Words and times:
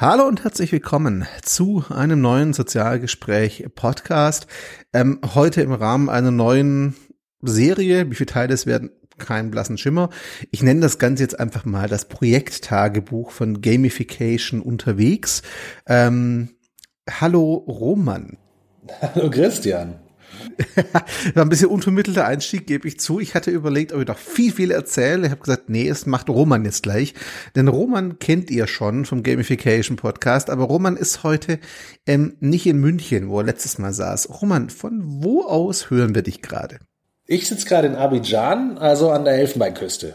Hallo 0.00 0.28
und 0.28 0.44
herzlich 0.44 0.70
willkommen 0.70 1.26
zu 1.42 1.82
einem 1.88 2.20
neuen 2.20 2.52
Sozialgespräch-Podcast. 2.52 4.46
Ähm, 4.92 5.20
heute 5.34 5.60
im 5.62 5.72
Rahmen 5.72 6.08
einer 6.08 6.30
neuen 6.30 6.94
Serie. 7.42 8.08
Wie 8.08 8.14
viele 8.14 8.28
Teile 8.28 8.54
es 8.54 8.64
werden, 8.64 8.92
keinen 9.18 9.50
blassen 9.50 9.76
Schimmer. 9.76 10.10
Ich 10.52 10.62
nenne 10.62 10.82
das 10.82 11.00
Ganze 11.00 11.24
jetzt 11.24 11.40
einfach 11.40 11.64
mal 11.64 11.88
das 11.88 12.04
Projekttagebuch 12.04 13.32
von 13.32 13.60
Gamification 13.60 14.62
unterwegs. 14.62 15.42
Ähm, 15.88 16.50
hallo 17.10 17.54
Roman. 17.54 18.38
Hallo 19.02 19.28
Christian. 19.30 19.98
War 21.34 21.44
ein 21.44 21.48
bisschen 21.48 21.68
unvermittelter 21.68 22.26
Einstieg, 22.26 22.66
gebe 22.66 22.88
ich 22.88 22.98
zu. 23.00 23.20
Ich 23.20 23.34
hatte 23.34 23.50
überlegt, 23.50 23.92
ob 23.92 24.00
ich 24.00 24.06
noch 24.06 24.18
viel, 24.18 24.52
viel 24.52 24.70
erzähle. 24.70 25.26
Ich 25.26 25.30
habe 25.30 25.40
gesagt, 25.40 25.68
nee, 25.68 25.88
es 25.88 26.06
macht 26.06 26.28
Roman 26.28 26.64
jetzt 26.64 26.82
gleich. 26.82 27.14
Denn 27.54 27.68
Roman 27.68 28.18
kennt 28.18 28.50
ihr 28.50 28.66
schon 28.66 29.04
vom 29.04 29.22
Gamification 29.22 29.96
Podcast, 29.96 30.50
aber 30.50 30.64
Roman 30.64 30.96
ist 30.96 31.22
heute 31.22 31.58
ähm, 32.06 32.36
nicht 32.40 32.66
in 32.66 32.78
München, 32.78 33.28
wo 33.28 33.38
er 33.40 33.46
letztes 33.46 33.78
Mal 33.78 33.92
saß. 33.92 34.40
Roman, 34.42 34.70
von 34.70 35.02
wo 35.04 35.42
aus 35.42 35.90
hören 35.90 36.14
wir 36.14 36.22
dich 36.22 36.42
gerade? 36.42 36.78
Ich 37.26 37.46
sitze 37.46 37.66
gerade 37.66 37.88
in 37.88 37.94
Abidjan, 37.94 38.78
also 38.78 39.10
an 39.10 39.24
der 39.24 39.34
Elfenbeinküste. 39.34 40.14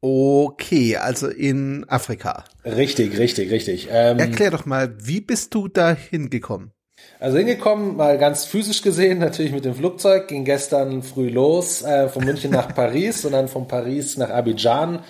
Okay, 0.00 0.96
also 0.96 1.28
in 1.28 1.84
Afrika. 1.88 2.44
Richtig, 2.64 3.18
richtig, 3.18 3.50
richtig. 3.50 3.88
Ähm, 3.90 4.18
Erklär 4.18 4.50
doch 4.50 4.64
mal, 4.64 4.94
wie 4.98 5.20
bist 5.20 5.54
du 5.54 5.68
da 5.68 5.92
hingekommen? 5.92 6.72
Also 7.20 7.36
hingekommen, 7.36 7.96
mal 7.96 8.16
ganz 8.16 8.46
physisch 8.46 8.80
gesehen, 8.80 9.18
natürlich 9.18 9.52
mit 9.52 9.66
dem 9.66 9.74
Flugzeug, 9.74 10.28
ging 10.28 10.44
gestern 10.44 11.02
früh 11.02 11.28
los, 11.28 11.82
äh, 11.82 12.08
von 12.08 12.24
München 12.24 12.50
nach 12.50 12.74
Paris 12.74 13.24
und 13.26 13.32
dann 13.32 13.48
von 13.48 13.68
Paris 13.68 14.16
nach 14.16 14.30
Abidjan. 14.30 15.00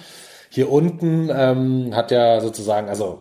Hier 0.49 0.73
unten 0.73 1.31
ähm, 1.33 1.95
hat 1.95 2.11
ja 2.11 2.41
sozusagen, 2.41 2.89
also 2.89 3.21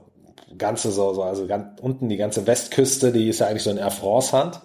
ganze 0.58 0.92
so, 0.92 1.14
so 1.14 1.22
also 1.22 1.46
ganz 1.46 1.80
unten 1.80 2.10
die 2.10 2.18
ganze 2.18 2.48
Westküste, 2.48 3.12
die 3.12 3.30
ist 3.30 3.40
ja 3.40 3.48
eigentlich 3.48 3.64
so 3.64 3.70
in 3.70 3.78
Air 3.78 3.92
France 3.92 4.32
Hand. 4.36 4.60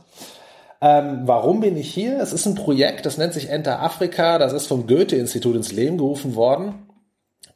Ähm, 0.80 1.22
warum 1.24 1.60
bin 1.60 1.76
ich 1.76 1.92
hier? 1.92 2.18
Es 2.18 2.32
ist 2.32 2.46
ein 2.46 2.54
Projekt, 2.54 3.06
das 3.06 3.18
nennt 3.18 3.32
sich 3.32 3.48
Enter 3.48 3.82
Afrika, 3.82 4.38
das 4.38 4.52
ist 4.52 4.66
vom 4.66 4.86
Goethe-Institut 4.86 5.56
ins 5.56 5.72
Leben 5.72 5.98
gerufen 5.98 6.34
worden. 6.34 6.88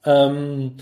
Ähm, 0.04 0.76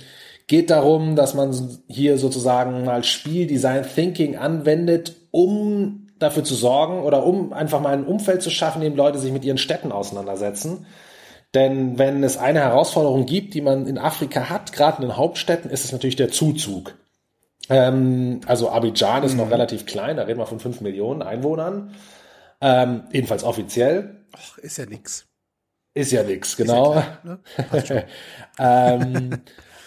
geht 0.47 0.71
darum, 0.71 1.17
dass 1.17 1.35
man 1.35 1.79
hier 1.89 2.19
sozusagen 2.19 2.85
mal 2.85 3.03
Spiel 3.03 3.47
Design 3.47 3.85
Thinking 3.85 4.37
anwendet, 4.37 5.17
um 5.37 6.07
dafür 6.19 6.45
zu 6.45 6.55
sorgen 6.55 7.03
oder 7.03 7.27
um 7.27 7.53
einfach 7.53 7.83
mal 7.83 7.93
ein 7.93 8.07
Umfeld 8.07 8.41
zu 8.41 8.49
schaffen, 8.49 8.81
in 8.81 8.93
dem 8.93 8.97
Leute 8.97 9.19
sich 9.19 9.33
mit 9.33 9.45
ihren 9.45 9.59
Städten 9.59 9.93
auseinandersetzen. 9.93 10.87
Denn 11.53 11.99
wenn 11.99 12.25
es 12.25 12.39
eine 12.39 12.61
Herausforderung 12.61 13.27
gibt, 13.27 13.53
die 13.53 13.61
man 13.61 13.87
in 13.87 13.99
Afrika 13.99 14.49
hat, 14.49 14.73
gerade 14.73 15.03
in 15.03 15.09
den 15.09 15.19
Hauptstädten, 15.19 15.71
ist 15.71 15.85
es 15.85 15.93
natürlich 15.93 16.17
der 16.17 16.31
Zuzug. 16.31 16.95
Ähm, 17.69 18.41
also 18.47 18.71
Abidjan 18.71 19.25
ist 19.25 19.33
mhm. 19.33 19.41
noch 19.41 19.51
relativ 19.51 19.85
klein, 19.85 20.17
da 20.17 20.23
reden 20.23 20.39
wir 20.39 20.47
von 20.47 20.59
fünf 20.59 20.81
Millionen 20.81 21.21
Einwohnern. 21.21 21.95
Ähm, 22.63 23.03
jedenfalls 23.13 23.45
offiziell. 23.45 24.25
Ach, 24.33 24.57
ist 24.57 24.79
ja 24.79 24.87
nix. 24.87 25.27
Ist 25.93 26.13
ja 26.13 26.23
nix, 26.23 26.57
genau. 26.57 26.95
Ja 26.95 27.19
klar, 27.23 27.39
ne? 27.93 28.07
ähm, 28.59 29.31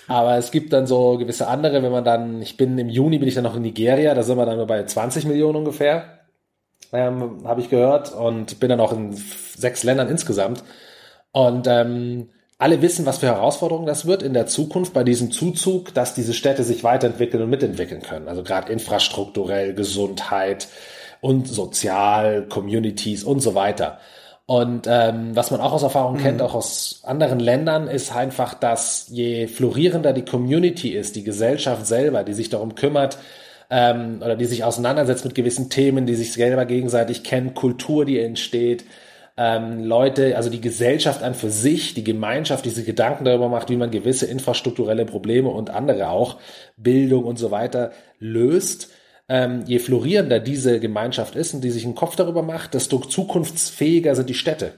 aber 0.09 0.37
es 0.37 0.49
gibt 0.49 0.73
dann 0.73 0.87
so 0.87 1.17
gewisse 1.17 1.47
andere, 1.47 1.83
wenn 1.83 1.91
man 1.91 2.03
dann, 2.03 2.41
ich 2.41 2.57
bin 2.57 2.77
im 2.79 2.89
Juni 2.89 3.19
bin 3.19 3.27
ich 3.27 3.35
dann 3.35 3.43
noch 3.43 3.55
in 3.55 3.61
Nigeria, 3.61 4.15
da 4.15 4.23
sind 4.23 4.37
wir 4.37 4.45
dann 4.45 4.57
nur 4.57 4.65
bei 4.65 4.83
20 4.83 5.25
Millionen 5.25 5.57
ungefähr, 5.57 6.19
ähm, 6.91 7.41
habe 7.45 7.61
ich 7.61 7.69
gehört 7.69 8.11
und 8.11 8.59
bin 8.59 8.69
dann 8.69 8.79
auch 8.79 8.91
in 8.91 9.13
sechs 9.55 9.83
Ländern 9.83 10.09
insgesamt. 10.09 10.63
Und 11.31 11.67
ähm, 11.67 12.29
alle 12.57 12.81
wissen, 12.81 13.05
was 13.05 13.19
für 13.19 13.27
Herausforderungen 13.27 13.85
das 13.85 14.07
wird 14.07 14.23
in 14.23 14.33
der 14.33 14.47
Zukunft 14.47 14.93
bei 14.93 15.03
diesem 15.03 15.31
Zuzug, 15.31 15.93
dass 15.93 16.15
diese 16.15 16.33
Städte 16.33 16.63
sich 16.63 16.83
weiterentwickeln 16.83 17.43
und 17.43 17.51
mitentwickeln 17.51 18.01
können. 18.01 18.27
Also 18.27 18.41
gerade 18.41 18.73
infrastrukturell, 18.73 19.75
Gesundheit 19.75 20.67
und 21.21 21.47
sozial, 21.47 22.47
Communities 22.47 23.23
und 23.23 23.41
so 23.41 23.53
weiter. 23.53 23.99
Und 24.49 24.87
ähm, 24.89 25.35
was 25.35 25.51
man 25.51 25.61
auch 25.61 25.73
aus 25.73 25.83
Erfahrung 25.83 26.15
mhm. 26.15 26.21
kennt, 26.21 26.41
auch 26.41 26.55
aus 26.55 27.01
anderen 27.03 27.39
Ländern, 27.39 27.87
ist 27.87 28.15
einfach, 28.15 28.55
dass 28.55 29.05
je 29.11 29.45
florierender 29.45 30.11
die 30.11 30.25
Community 30.25 30.89
ist, 30.89 31.15
die 31.15 31.23
Gesellschaft 31.23 31.85
selber, 31.85 32.23
die 32.23 32.33
sich 32.33 32.49
darum 32.49 32.73
kümmert, 32.73 33.19
ähm, 33.69 34.23
oder 34.25 34.35
die 34.35 34.45
sich 34.45 34.63
auseinandersetzt 34.63 35.23
mit 35.23 35.35
gewissen 35.35 35.69
Themen, 35.69 36.07
die 36.07 36.15
sich 36.15 36.33
selber 36.33 36.65
gegenseitig 36.65 37.23
kennen, 37.23 37.53
Kultur, 37.53 38.05
die 38.05 38.17
entsteht, 38.17 38.85
ähm, 39.37 39.83
Leute, 39.83 40.35
also 40.35 40.49
die 40.49 40.61
Gesellschaft 40.61 41.21
an 41.21 41.35
für 41.35 41.51
sich, 41.51 41.93
die 41.93 42.03
Gemeinschaft, 42.03 42.65
die 42.65 42.71
sich 42.71 42.87
Gedanken 42.87 43.25
darüber 43.25 43.49
macht, 43.49 43.69
wie 43.69 43.77
man 43.77 43.91
gewisse 43.91 44.25
infrastrukturelle 44.25 45.05
Probleme 45.05 45.49
und 45.49 45.69
andere 45.69 46.09
auch, 46.09 46.37
Bildung 46.75 47.25
und 47.25 47.37
so 47.37 47.51
weiter 47.51 47.91
löst, 48.17 48.89
ähm, 49.29 49.63
je 49.65 49.79
florierender 49.79 50.39
diese 50.39 50.79
Gemeinschaft 50.79 51.35
ist 51.35 51.53
und 51.53 51.61
die 51.63 51.69
sich 51.69 51.85
einen 51.85 51.95
Kopf 51.95 52.15
darüber 52.15 52.41
macht, 52.41 52.73
desto 52.73 52.97
zukunftsfähiger 52.99 54.15
sind 54.15 54.29
die 54.29 54.33
Städte. 54.33 54.73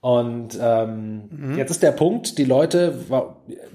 Und 0.00 0.58
ähm, 0.60 1.28
mhm. 1.30 1.58
jetzt 1.58 1.70
ist 1.70 1.82
der 1.82 1.92
Punkt, 1.92 2.38
die 2.38 2.44
Leute, 2.44 2.94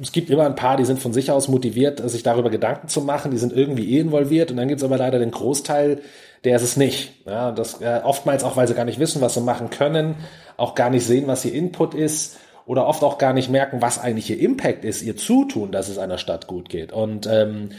es 0.01 0.11
gibt 0.11 0.31
immer 0.31 0.45
ein 0.45 0.55
paar, 0.55 0.75
die 0.75 0.85
sind 0.85 0.99
von 0.99 1.13
sich 1.13 1.29
aus 1.29 1.47
motiviert, 1.47 2.07
sich 2.09 2.23
darüber 2.23 2.49
Gedanken 2.49 2.87
zu 2.87 3.01
machen, 3.01 3.29
die 3.29 3.37
sind 3.37 3.53
irgendwie 3.53 3.95
eh 3.95 3.99
involviert 3.99 4.49
und 4.49 4.57
dann 4.57 4.67
gibt 4.67 4.79
es 4.79 4.83
aber 4.83 4.97
leider 4.97 5.19
den 5.19 5.29
Großteil, 5.29 6.01
der 6.43 6.55
ist 6.55 6.63
es 6.63 6.77
nicht. 6.77 7.13
Ja, 7.27 7.51
das 7.51 7.79
äh, 7.79 8.01
oftmals 8.03 8.43
auch, 8.43 8.57
weil 8.57 8.67
sie 8.67 8.73
gar 8.73 8.85
nicht 8.85 8.99
wissen, 8.99 9.21
was 9.21 9.35
sie 9.35 9.41
machen 9.41 9.69
können, 9.69 10.15
auch 10.57 10.73
gar 10.73 10.89
nicht 10.89 11.05
sehen, 11.05 11.27
was 11.27 11.45
ihr 11.45 11.53
Input 11.53 11.93
ist 11.93 12.37
oder 12.65 12.87
oft 12.87 13.03
auch 13.03 13.17
gar 13.17 13.33
nicht 13.33 13.49
merken, 13.49 13.81
was 13.81 13.99
eigentlich 13.99 14.29
ihr 14.29 14.39
Impact 14.39 14.85
ist, 14.85 15.03
ihr 15.03 15.15
Zutun, 15.15 15.71
dass 15.71 15.89
es 15.89 15.97
einer 15.97 16.17
Stadt 16.17 16.47
gut 16.47 16.69
geht. 16.69 16.91
Und 16.91 17.27
ähm, 17.27 17.69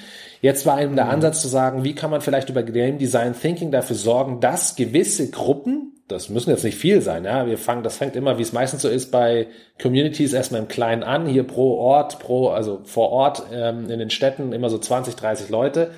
Jetzt 0.46 0.66
war 0.66 0.80
eben 0.80 0.94
der 0.96 1.06
mhm. 1.06 1.12
Ansatz 1.12 1.42
zu 1.42 1.48
sagen, 1.48 1.84
wie 1.84 1.94
kann 1.94 2.10
man 2.10 2.20
vielleicht 2.20 2.48
über 2.48 2.62
Game 2.62 2.98
Design 2.98 3.34
Thinking 3.34 3.70
dafür 3.70 3.96
sorgen, 3.96 4.40
dass 4.40 4.76
gewisse 4.76 5.30
Gruppen, 5.30 5.92
das 6.08 6.28
müssen 6.28 6.50
jetzt 6.50 6.62
nicht 6.62 6.78
viel 6.78 7.00
sein, 7.00 7.24
ja, 7.24 7.46
wir 7.48 7.58
fangen, 7.58 7.82
das 7.82 7.96
fängt 7.96 8.16
immer, 8.16 8.38
wie 8.38 8.42
es 8.42 8.52
meistens 8.52 8.82
so 8.82 8.88
ist, 8.88 9.10
bei 9.10 9.48
Communities 9.82 10.32
erstmal 10.32 10.60
im 10.60 10.68
Kleinen 10.68 11.02
an, 11.02 11.26
hier 11.26 11.42
pro 11.42 11.78
Ort, 11.78 12.18
pro, 12.20 12.50
also 12.50 12.80
vor 12.84 13.10
Ort 13.10 13.44
ähm, 13.52 13.90
in 13.90 13.98
den 13.98 14.10
Städten 14.10 14.52
immer 14.52 14.70
so 14.70 14.78
20, 14.78 15.16
30 15.16 15.48
Leute 15.48 15.90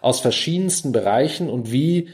aus 0.00 0.20
verschiedensten 0.20 0.92
Bereichen 0.92 1.50
und 1.50 1.72
wie 1.72 2.10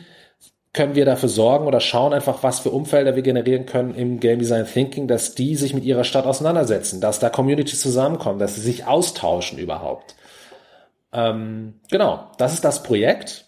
können 0.74 0.96
wir 0.96 1.04
dafür 1.06 1.28
sorgen 1.28 1.66
oder 1.66 1.80
schauen 1.80 2.12
einfach, 2.12 2.42
was 2.42 2.58
für 2.58 2.70
Umfelder 2.70 3.14
wir 3.14 3.22
generieren 3.22 3.64
können 3.64 3.94
im 3.94 4.20
Game 4.20 4.40
Design 4.40 4.66
Thinking, 4.66 5.06
dass 5.08 5.34
die 5.34 5.54
sich 5.54 5.72
mit 5.72 5.84
ihrer 5.84 6.04
Stadt 6.04 6.26
auseinandersetzen, 6.26 7.00
dass 7.00 7.20
da 7.20 7.30
Communities 7.30 7.80
zusammenkommen, 7.80 8.40
dass 8.40 8.56
sie 8.56 8.60
sich 8.60 8.84
austauschen 8.84 9.58
überhaupt. 9.58 10.16
Ähm, 11.12 11.74
genau, 11.90 12.26
das 12.38 12.54
ist 12.54 12.64
das 12.64 12.82
Projekt. 12.82 13.46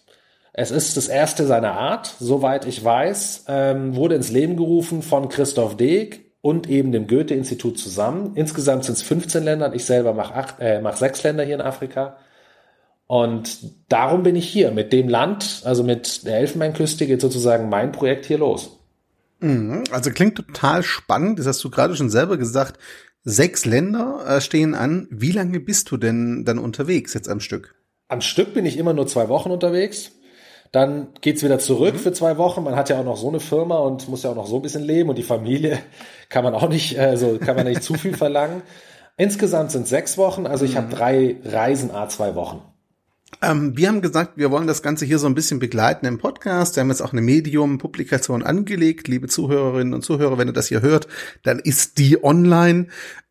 Es 0.52 0.70
ist 0.70 0.96
das 0.96 1.08
erste 1.08 1.46
seiner 1.46 1.72
Art, 1.72 2.14
soweit 2.18 2.64
ich 2.64 2.82
weiß, 2.82 3.44
ähm, 3.48 3.96
wurde 3.96 4.14
ins 4.14 4.30
Leben 4.30 4.56
gerufen 4.56 5.02
von 5.02 5.28
Christoph 5.28 5.76
Deeg 5.76 6.32
und 6.40 6.70
eben 6.70 6.92
dem 6.92 7.08
Goethe-Institut 7.08 7.76
zusammen. 7.76 8.32
Insgesamt 8.36 8.84
sind 8.84 8.94
es 8.94 9.02
15 9.02 9.42
Länder. 9.42 9.74
Ich 9.74 9.84
selber 9.84 10.14
mache 10.14 10.54
äh, 10.60 10.80
mach 10.80 10.96
sechs 10.96 11.24
Länder 11.24 11.42
hier 11.42 11.56
in 11.56 11.60
Afrika. 11.60 12.16
Und 13.06 13.58
darum 13.88 14.22
bin 14.22 14.36
ich 14.36 14.48
hier. 14.48 14.72
Mit 14.72 14.92
dem 14.92 15.08
Land, 15.08 15.62
also 15.64 15.84
mit 15.84 16.26
der 16.26 16.38
Elfenbeinküste, 16.38 17.06
geht 17.06 17.20
sozusagen 17.20 17.68
mein 17.68 17.92
Projekt 17.92 18.26
hier 18.26 18.38
los. 18.38 18.78
Mhm. 19.40 19.84
Also 19.90 20.10
klingt 20.10 20.36
total 20.36 20.82
spannend. 20.82 21.38
Das 21.38 21.46
hast 21.46 21.62
du 21.62 21.70
gerade 21.70 21.94
schon 21.94 22.10
selber 22.10 22.36
gesagt. 22.36 22.78
Sechs 23.22 23.64
Länder 23.64 24.24
äh, 24.26 24.40
stehen 24.40 24.74
an. 24.74 25.08
Wie 25.10 25.32
lange 25.32 25.60
bist 25.60 25.90
du 25.90 25.96
denn 25.96 26.44
dann 26.44 26.58
unterwegs 26.58 27.14
jetzt 27.14 27.28
am 27.28 27.40
Stück? 27.40 27.74
Am 28.08 28.20
Stück 28.20 28.54
bin 28.54 28.66
ich 28.66 28.76
immer 28.76 28.92
nur 28.92 29.06
zwei 29.06 29.28
Wochen 29.28 29.50
unterwegs. 29.50 30.12
Dann 30.72 31.08
geht's 31.20 31.42
wieder 31.42 31.58
zurück 31.58 31.94
mhm. 31.94 31.98
für 31.98 32.12
zwei 32.12 32.38
Wochen. 32.38 32.64
Man 32.64 32.76
hat 32.76 32.88
ja 32.88 32.98
auch 32.98 33.04
noch 33.04 33.16
so 33.16 33.28
eine 33.28 33.40
Firma 33.40 33.78
und 33.78 34.08
muss 34.08 34.24
ja 34.24 34.30
auch 34.30 34.36
noch 34.36 34.46
so 34.46 34.56
ein 34.56 34.62
bisschen 34.62 34.82
leben 34.82 35.08
und 35.08 35.16
die 35.16 35.22
Familie 35.22 35.78
kann 36.28 36.44
man 36.44 36.54
auch 36.54 36.68
nicht, 36.68 36.98
also 36.98 37.38
kann 37.38 37.56
man 37.56 37.66
nicht 37.66 37.82
zu 37.82 37.94
viel 37.94 38.16
verlangen. 38.16 38.62
Insgesamt 39.16 39.70
sind 39.70 39.88
sechs 39.88 40.18
Wochen, 40.18 40.46
also 40.46 40.64
ich 40.64 40.72
mhm. 40.72 40.76
habe 40.76 40.94
drei 40.94 41.36
Reisen 41.44 41.90
a 41.90 42.08
zwei 42.08 42.34
Wochen. 42.34 42.62
Ähm, 43.42 43.76
wir 43.76 43.88
haben 43.88 44.00
gesagt, 44.00 44.32
wir 44.36 44.50
wollen 44.50 44.66
das 44.66 44.82
Ganze 44.82 45.04
hier 45.04 45.18
so 45.18 45.26
ein 45.26 45.34
bisschen 45.34 45.58
begleiten 45.58 46.06
im 46.06 46.18
Podcast. 46.18 46.76
Wir 46.76 46.80
haben 46.80 46.88
jetzt 46.88 47.02
auch 47.02 47.12
eine 47.12 47.20
Medium-Publikation 47.20 48.42
angelegt. 48.42 49.08
Liebe 49.08 49.28
Zuhörerinnen 49.28 49.94
und 49.94 50.02
Zuhörer, 50.02 50.38
wenn 50.38 50.48
ihr 50.48 50.54
das 50.54 50.68
hier 50.68 50.82
hört, 50.82 51.06
dann 51.42 51.58
ist 51.58 51.98
die 51.98 52.22
online. 52.22 52.86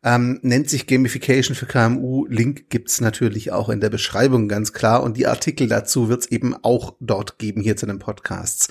Ähm, 0.06 0.38
nennt 0.42 0.70
sich 0.70 0.86
Gamification 0.86 1.56
für 1.56 1.66
KMU. 1.66 2.26
Link 2.28 2.70
gibt's 2.70 3.00
natürlich 3.00 3.50
auch 3.50 3.68
in 3.68 3.80
der 3.80 3.90
Beschreibung 3.90 4.46
ganz 4.46 4.72
klar. 4.72 5.02
Und 5.02 5.16
die 5.16 5.26
Artikel 5.26 5.66
dazu 5.66 6.08
wird's 6.08 6.26
eben 6.26 6.54
auch 6.62 6.94
dort 7.00 7.40
geben, 7.40 7.60
hier 7.60 7.76
zu 7.76 7.86
den 7.86 7.98
Podcasts. 7.98 8.68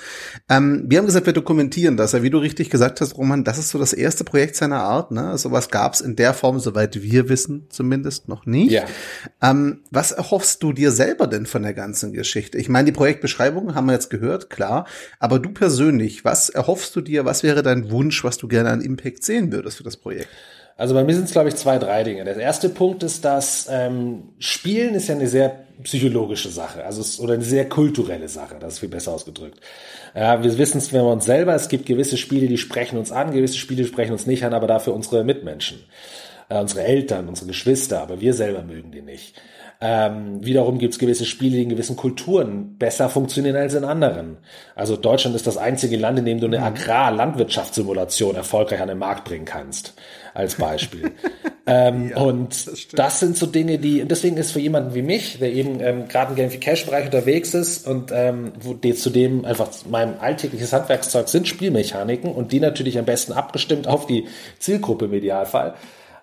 Ähm, 0.47 0.85
wir 0.87 0.97
haben 0.97 1.07
gesagt, 1.07 1.25
wir 1.25 1.33
dokumentieren 1.33 1.97
das. 1.97 2.13
Ja, 2.13 2.23
wie 2.23 2.29
du 2.29 2.37
richtig 2.37 2.69
gesagt 2.69 3.01
hast, 3.01 3.17
Roman, 3.17 3.43
das 3.43 3.57
ist 3.57 3.69
so 3.69 3.77
das 3.77 3.91
erste 3.91 4.23
Projekt 4.23 4.55
seiner 4.55 4.81
Art. 4.81 5.11
Ne? 5.11 5.37
Sowas 5.37 5.69
gab's 5.69 5.99
in 5.99 6.15
der 6.15 6.33
Form, 6.33 6.59
soweit 6.59 7.01
wir 7.01 7.27
wissen, 7.27 7.65
zumindest 7.69 8.29
noch 8.29 8.45
nicht. 8.45 8.71
Ja. 8.71 8.85
Ähm, 9.41 9.81
was 9.91 10.13
erhoffst 10.13 10.63
du 10.63 10.71
dir 10.71 10.91
selber 10.91 11.24
denn 11.27 11.45
von 11.45 11.63
der 11.63 11.73
ganzen 11.73 12.13
Geschichte? 12.13 12.57
Ich 12.57 12.69
meine, 12.69 12.85
die 12.85 12.91
Projektbeschreibung 12.91 13.75
haben 13.75 13.87
wir 13.87 13.93
jetzt 13.93 14.09
gehört, 14.09 14.49
klar. 14.49 14.85
Aber 15.19 15.39
du 15.39 15.49
persönlich, 15.49 16.25
was 16.25 16.49
erhoffst 16.49 16.95
du 16.95 17.01
dir? 17.01 17.25
Was 17.25 17.43
wäre 17.43 17.63
dein 17.63 17.91
Wunsch, 17.91 18.23
was 18.23 18.37
du 18.37 18.47
gerne 18.47 18.69
an 18.69 18.81
Impact 18.81 19.23
sehen 19.23 19.51
würdest 19.51 19.77
für 19.77 19.83
das 19.83 19.97
Projekt? 19.97 20.27
Also 20.77 20.93
bei 20.93 21.03
mir 21.05 21.13
sind 21.13 21.25
es, 21.25 21.31
glaube 21.31 21.49
ich, 21.49 21.55
zwei, 21.55 21.79
drei 21.79 22.03
Dinge. 22.03 22.25
Der 22.25 22.35
erste 22.35 22.67
Punkt 22.67 23.01
ist, 23.03 23.23
dass 23.23 23.67
ähm, 23.69 24.23
Spielen 24.39 24.93
ist 24.93 25.07
ja 25.07 25.15
eine 25.15 25.27
sehr 25.27 25.65
psychologische 25.83 26.49
Sache, 26.49 26.85
also 26.85 27.01
es, 27.01 27.19
oder 27.19 27.33
eine 27.33 27.43
sehr 27.43 27.67
kulturelle 27.67 28.29
Sache, 28.29 28.55
das 28.59 28.73
ist 28.73 28.79
viel 28.79 28.89
besser 28.89 29.11
ausgedrückt. 29.11 29.59
Ja, 30.15 30.41
wir 30.41 30.57
wissen 30.57 30.77
es, 30.77 30.93
wenn 30.93 31.01
wir 31.01 31.11
uns 31.11 31.25
selber, 31.25 31.53
es 31.53 31.67
gibt 31.67 31.85
gewisse 31.85 32.17
Spiele, 32.17 32.47
die 32.47 32.57
sprechen 32.57 32.97
uns 32.97 33.11
an, 33.11 33.33
gewisse 33.33 33.57
Spiele 33.57 33.85
sprechen 33.85 34.13
uns 34.13 34.25
nicht 34.25 34.45
an, 34.45 34.53
aber 34.53 34.67
dafür 34.67 34.93
unsere 34.93 35.23
Mitmenschen, 35.23 35.79
äh, 36.49 36.59
unsere 36.59 36.83
Eltern, 36.83 37.27
unsere 37.27 37.47
Geschwister, 37.47 38.01
aber 38.01 38.21
wir 38.21 38.33
selber 38.33 38.63
mögen 38.63 38.91
die 38.91 39.01
nicht. 39.01 39.39
Ähm, 39.81 40.43
wiederum 40.43 40.79
gibt 40.79 40.93
es 40.93 40.99
gewisse 40.99 41.25
Spiele, 41.25 41.57
die 41.57 41.63
in 41.63 41.69
gewissen 41.69 41.97
Kulturen 41.97 42.77
besser 42.77 43.09
funktionieren 43.09 43.57
als 43.57 43.73
in 43.73 43.83
anderen. 43.83 44.37
Also 44.73 44.95
Deutschland 44.95 45.35
ist 45.35 45.47
das 45.47 45.57
einzige 45.57 45.97
Land, 45.97 46.17
in 46.17 46.25
dem 46.25 46.39
du 46.39 46.47
eine 46.47 46.59
mhm. 46.59 46.63
Agrar-Landwirtschaftssimulation 46.63 48.35
erfolgreich 48.35 48.79
an 48.79 48.87
den 48.87 48.97
Markt 48.97 49.25
bringen 49.25 49.43
kannst, 49.43 49.93
als 50.33 50.55
Beispiel. 50.55 51.11
ähm, 51.67 52.11
ja, 52.11 52.17
und 52.17 52.67
das, 52.67 52.87
das, 52.93 53.19
sind 53.19 53.37
so 53.37 53.47
Dinge, 53.47 53.77
die, 53.77 54.01
und 54.01 54.09
deswegen 54.09 54.37
ist 54.37 54.53
für 54.53 54.61
jemanden 54.61 54.95
wie 54.95 55.01
mich, 55.01 55.39
der 55.39 55.51
eben 55.51 55.81
ähm, 55.81 56.07
gerade 56.07 56.31
im 56.31 56.37
Gamification-Bereich 56.37 57.05
unterwegs 57.05 57.53
ist 57.53 57.85
und 57.85 58.11
ähm, 58.13 58.53
wo 58.61 58.73
die 58.73 58.95
zudem 58.95 59.43
einfach 59.43 59.69
mein 59.89 60.19
alltägliches 60.19 60.71
Handwerkszeug 60.71 61.27
sind 61.27 61.49
Spielmechaniken 61.49 62.31
und 62.31 62.53
die 62.53 62.61
natürlich 62.61 62.97
am 62.97 63.05
besten 63.05 63.33
abgestimmt 63.33 63.87
auf 63.87 64.07
die 64.07 64.25
Zielgruppe 64.59 65.05
im 65.05 65.13
Idealfall 65.13 65.75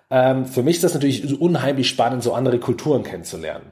ähm, 0.09 0.45
für 0.45 0.63
mich 0.63 0.77
ist 0.77 0.83
das 0.83 0.93
natürlich 0.93 1.39
unheimlich 1.39 1.89
spannend, 1.89 2.23
so 2.23 2.33
andere 2.33 2.59
Kulturen 2.59 3.03
kennenzulernen. 3.03 3.71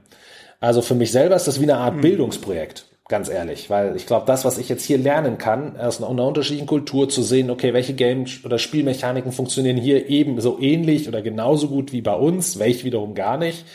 Also 0.60 0.82
für 0.82 0.96
mich 0.96 1.12
selber 1.12 1.36
ist 1.36 1.48
das 1.48 1.60
wie 1.60 1.64
eine 1.64 1.78
Art 1.78 1.96
mhm. 1.96 2.02
Bildungsprojekt, 2.02 2.86
ganz 3.08 3.30
ehrlich, 3.30 3.70
weil 3.70 3.96
ich 3.96 4.06
glaube, 4.06 4.28
das, 4.28 4.46
was 4.46 4.60
ich 4.60 4.70
jetzt 4.70 4.86
hier 4.86 5.00
lernen 5.00 5.38
kann, 5.38 5.76
aus 5.78 6.02
einer, 6.02 6.10
unterschiedlichen 6.10 6.68
Kultur 6.68 7.10
zu 7.10 7.24
sehen, 7.24 7.50
okay, 7.50 7.74
welche 7.74 7.94
Game- 7.94 8.26
oder 8.46 8.60
Spielmechaniken 8.60 9.32
funktionieren 9.32 9.78
hier 9.78 10.08
eben 10.08 10.40
so 10.40 10.60
ähnlich 10.60 11.08
oder 11.08 11.22
genauso 11.22 11.68
gut 11.68 11.92
wie 11.92 12.02
bei 12.02 12.14
uns, 12.14 12.60
welche 12.60 12.84
wiederum 12.84 13.16
gar 13.16 13.38
nicht. 13.38 13.66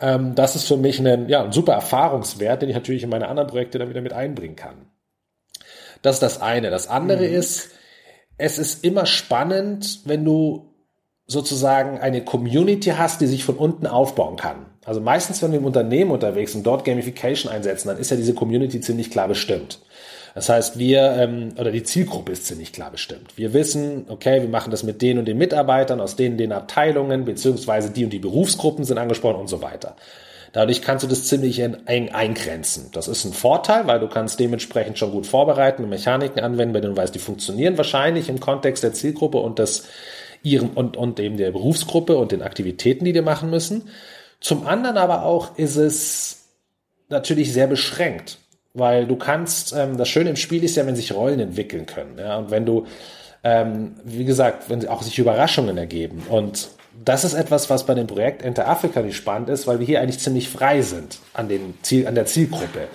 Ähm, 0.00 0.34
das 0.34 0.56
ist 0.56 0.68
für 0.68 0.76
mich 0.76 1.00
ein, 1.00 1.28
ja, 1.28 1.44
ein 1.44 1.52
super 1.52 1.72
Erfahrungswert, 1.74 2.62
den 2.62 2.68
ich 2.68 2.74
natürlich 2.74 3.02
in 3.02 3.10
meine 3.10 3.28
anderen 3.28 3.48
Projekte 3.48 3.78
dann 3.78 3.90
wieder 3.90 4.00
mit 4.00 4.12
einbringen 4.12 4.56
kann. 4.56 4.86
Das 6.02 6.16
ist 6.16 6.22
das 6.22 6.40
eine. 6.40 6.70
Das 6.70 6.88
andere 6.88 7.28
mhm. 7.28 7.34
ist, 7.34 7.70
es 8.38 8.58
ist 8.58 8.84
immer 8.84 9.06
spannend, 9.06 10.00
wenn 10.04 10.24
du 10.24 10.71
sozusagen 11.32 11.98
eine 11.98 12.22
Community 12.24 12.90
hast, 12.90 13.20
die 13.20 13.26
sich 13.26 13.44
von 13.44 13.56
unten 13.56 13.86
aufbauen 13.86 14.36
kann. 14.36 14.66
Also 14.84 15.00
meistens, 15.00 15.42
wenn 15.42 15.52
wir 15.52 15.58
im 15.58 15.64
Unternehmen 15.64 16.10
unterwegs 16.10 16.52
sind, 16.52 16.66
dort 16.66 16.84
Gamification 16.84 17.52
einsetzen, 17.52 17.88
dann 17.88 17.98
ist 17.98 18.10
ja 18.10 18.16
diese 18.16 18.34
Community 18.34 18.80
ziemlich 18.80 19.10
klar 19.10 19.28
bestimmt. 19.28 19.78
Das 20.34 20.48
heißt, 20.48 20.78
wir, 20.78 21.12
ähm, 21.12 21.50
oder 21.58 21.70
die 21.70 21.82
Zielgruppe 21.82 22.32
ist 22.32 22.46
ziemlich 22.46 22.72
klar 22.72 22.90
bestimmt. 22.90 23.36
Wir 23.36 23.52
wissen, 23.52 24.06
okay, 24.08 24.40
wir 24.40 24.48
machen 24.48 24.70
das 24.70 24.82
mit 24.82 25.02
den 25.02 25.18
und 25.18 25.26
den 25.26 25.38
Mitarbeitern, 25.38 26.00
aus 26.00 26.16
denen 26.16 26.38
den 26.38 26.52
Abteilungen, 26.52 27.24
beziehungsweise 27.24 27.90
die 27.90 28.04
und 28.04 28.12
die 28.12 28.18
Berufsgruppen 28.18 28.84
sind 28.84 28.98
angesprochen 28.98 29.40
und 29.40 29.48
so 29.48 29.62
weiter. 29.62 29.94
Dadurch 30.52 30.82
kannst 30.82 31.02
du 31.02 31.08
das 31.08 31.24
ziemlich 31.24 31.60
eng 31.60 32.10
eingrenzen. 32.10 32.90
Das 32.92 33.08
ist 33.08 33.24
ein 33.24 33.32
Vorteil, 33.32 33.86
weil 33.86 34.00
du 34.00 34.08
kannst 34.08 34.38
dementsprechend 34.38 34.98
schon 34.98 35.10
gut 35.10 35.26
vorbereiten 35.26 35.82
und 35.82 35.88
Mechaniken 35.88 36.40
anwenden, 36.40 36.74
wenn 36.74 36.82
du 36.82 36.96
weißt, 36.96 37.14
die 37.14 37.18
funktionieren 37.20 37.78
wahrscheinlich 37.78 38.28
im 38.28 38.38
Kontext 38.38 38.82
der 38.82 38.92
Zielgruppe 38.92 39.38
und 39.38 39.58
des 39.58 39.84
ihrem 40.42 40.70
und, 40.70 40.96
und 40.96 41.20
eben 41.20 41.36
der 41.36 41.50
Berufsgruppe 41.50 42.16
und 42.16 42.32
den 42.32 42.42
Aktivitäten, 42.42 43.04
die 43.04 43.12
die 43.12 43.22
machen 43.22 43.50
müssen. 43.50 43.88
Zum 44.40 44.66
anderen 44.66 44.96
aber 44.96 45.24
auch 45.24 45.56
ist 45.56 45.76
es 45.76 46.44
natürlich 47.08 47.52
sehr 47.52 47.66
beschränkt, 47.66 48.38
weil 48.74 49.06
du 49.06 49.16
kannst, 49.16 49.72
ähm, 49.76 49.96
das 49.96 50.08
Schöne 50.08 50.30
im 50.30 50.36
Spiel 50.36 50.64
ist 50.64 50.76
ja, 50.76 50.86
wenn 50.86 50.96
sich 50.96 51.14
Rollen 51.14 51.40
entwickeln 51.40 51.86
können. 51.86 52.18
Ja, 52.18 52.38
und 52.38 52.50
wenn 52.50 52.66
du, 52.66 52.86
ähm, 53.44 53.94
wie 54.04 54.24
gesagt, 54.24 54.68
wenn 54.68 54.86
auch 54.88 55.02
sich 55.02 55.18
Überraschungen 55.18 55.78
ergeben. 55.78 56.24
Und 56.28 56.70
das 57.04 57.24
ist 57.24 57.34
etwas, 57.34 57.70
was 57.70 57.86
bei 57.86 57.94
dem 57.94 58.06
Projekt 58.06 58.42
Enter 58.42 58.68
Africa 58.68 59.00
nicht 59.02 59.16
spannend 59.16 59.48
ist, 59.48 59.66
weil 59.66 59.78
wir 59.78 59.86
hier 59.86 60.00
eigentlich 60.00 60.20
ziemlich 60.20 60.48
frei 60.48 60.82
sind 60.82 61.18
an, 61.34 61.48
den 61.48 61.74
Ziel, 61.82 62.06
an 62.06 62.14
der 62.14 62.26
Zielgruppe. 62.26 62.88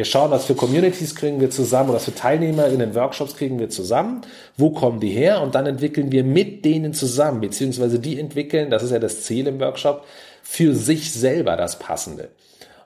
Wir 0.00 0.06
schauen, 0.06 0.30
was 0.30 0.46
für 0.46 0.54
Communities 0.54 1.14
kriegen 1.14 1.42
wir 1.42 1.50
zusammen 1.50 1.90
oder 1.90 1.96
was 1.96 2.06
für 2.06 2.14
Teilnehmer 2.14 2.68
in 2.68 2.78
den 2.78 2.94
Workshops 2.94 3.36
kriegen 3.36 3.58
wir 3.58 3.68
zusammen. 3.68 4.22
Wo 4.56 4.70
kommen 4.70 4.98
die 4.98 5.10
her? 5.10 5.42
Und 5.42 5.54
dann 5.54 5.66
entwickeln 5.66 6.10
wir 6.10 6.24
mit 6.24 6.64
denen 6.64 6.94
zusammen, 6.94 7.42
beziehungsweise 7.42 7.98
die 7.98 8.18
entwickeln, 8.18 8.70
das 8.70 8.82
ist 8.82 8.92
ja 8.92 8.98
das 8.98 9.24
Ziel 9.24 9.46
im 9.46 9.60
Workshop, 9.60 10.06
für 10.42 10.74
sich 10.74 11.12
selber 11.12 11.58
das 11.58 11.78
Passende. 11.78 12.30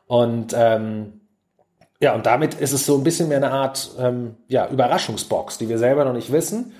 Und 0.08 0.56
ähm, 0.58 1.20
ja, 2.00 2.16
und 2.16 2.26
damit 2.26 2.55
ist 2.55 2.72
es 2.72 2.84
so 2.84 2.96
ein 2.96 3.05
bisschen 3.05 3.28
mehr 3.28 3.37
eine 3.37 3.52
Art 3.52 3.90
ähm, 3.96 4.34
ja, 4.49 4.69
Überraschungsbox, 4.69 5.58
die 5.58 5.69
wir 5.69 5.78
selber 5.78 6.05
noch 6.05 6.14
nicht 6.14 6.32
wissen. 6.32 6.72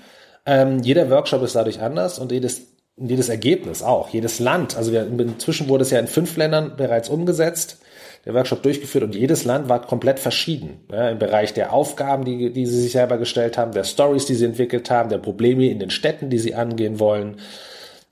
Ähm, 0.45 0.79
jeder 0.79 1.09
Workshop 1.09 1.43
ist 1.43 1.55
dadurch 1.55 1.79
anders 1.79 2.19
und 2.19 2.33
jedes, 2.33 2.61
jedes 2.97 3.29
Ergebnis 3.29 3.81
auch, 3.81 4.09
jedes 4.09 4.39
Land. 4.39 4.75
Also 4.75 4.91
wir, 4.91 5.07
inzwischen 5.07 5.69
wurde 5.69 5.83
es 5.83 5.91
ja 5.91 5.99
in 5.99 6.07
fünf 6.07 6.35
Ländern 6.35 6.75
bereits 6.75 7.07
umgesetzt 7.07 7.77
der 8.25 8.33
Workshop 8.33 8.63
durchgeführt 8.63 9.03
und 9.03 9.15
jedes 9.15 9.45
Land 9.45 9.69
war 9.69 9.81
komplett 9.81 10.19
verschieden. 10.19 10.79
Ja, 10.91 11.09
Im 11.09 11.19
Bereich 11.19 11.53
der 11.53 11.71
Aufgaben, 11.73 12.25
die, 12.25 12.51
die 12.51 12.65
sie 12.65 12.81
sich 12.81 12.91
selber 12.93 13.17
gestellt 13.17 13.57
haben, 13.57 13.71
der 13.71 13.83
Stories, 13.83 14.25
die 14.25 14.35
sie 14.35 14.45
entwickelt 14.45 14.89
haben, 14.89 15.09
der 15.09 15.19
Probleme 15.19 15.67
in 15.67 15.79
den 15.79 15.91
Städten, 15.91 16.29
die 16.29 16.39
sie 16.39 16.55
angehen 16.55 16.99
wollen 16.99 17.37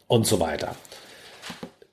und 0.07 0.27
so 0.27 0.39
weiter. 0.39 0.75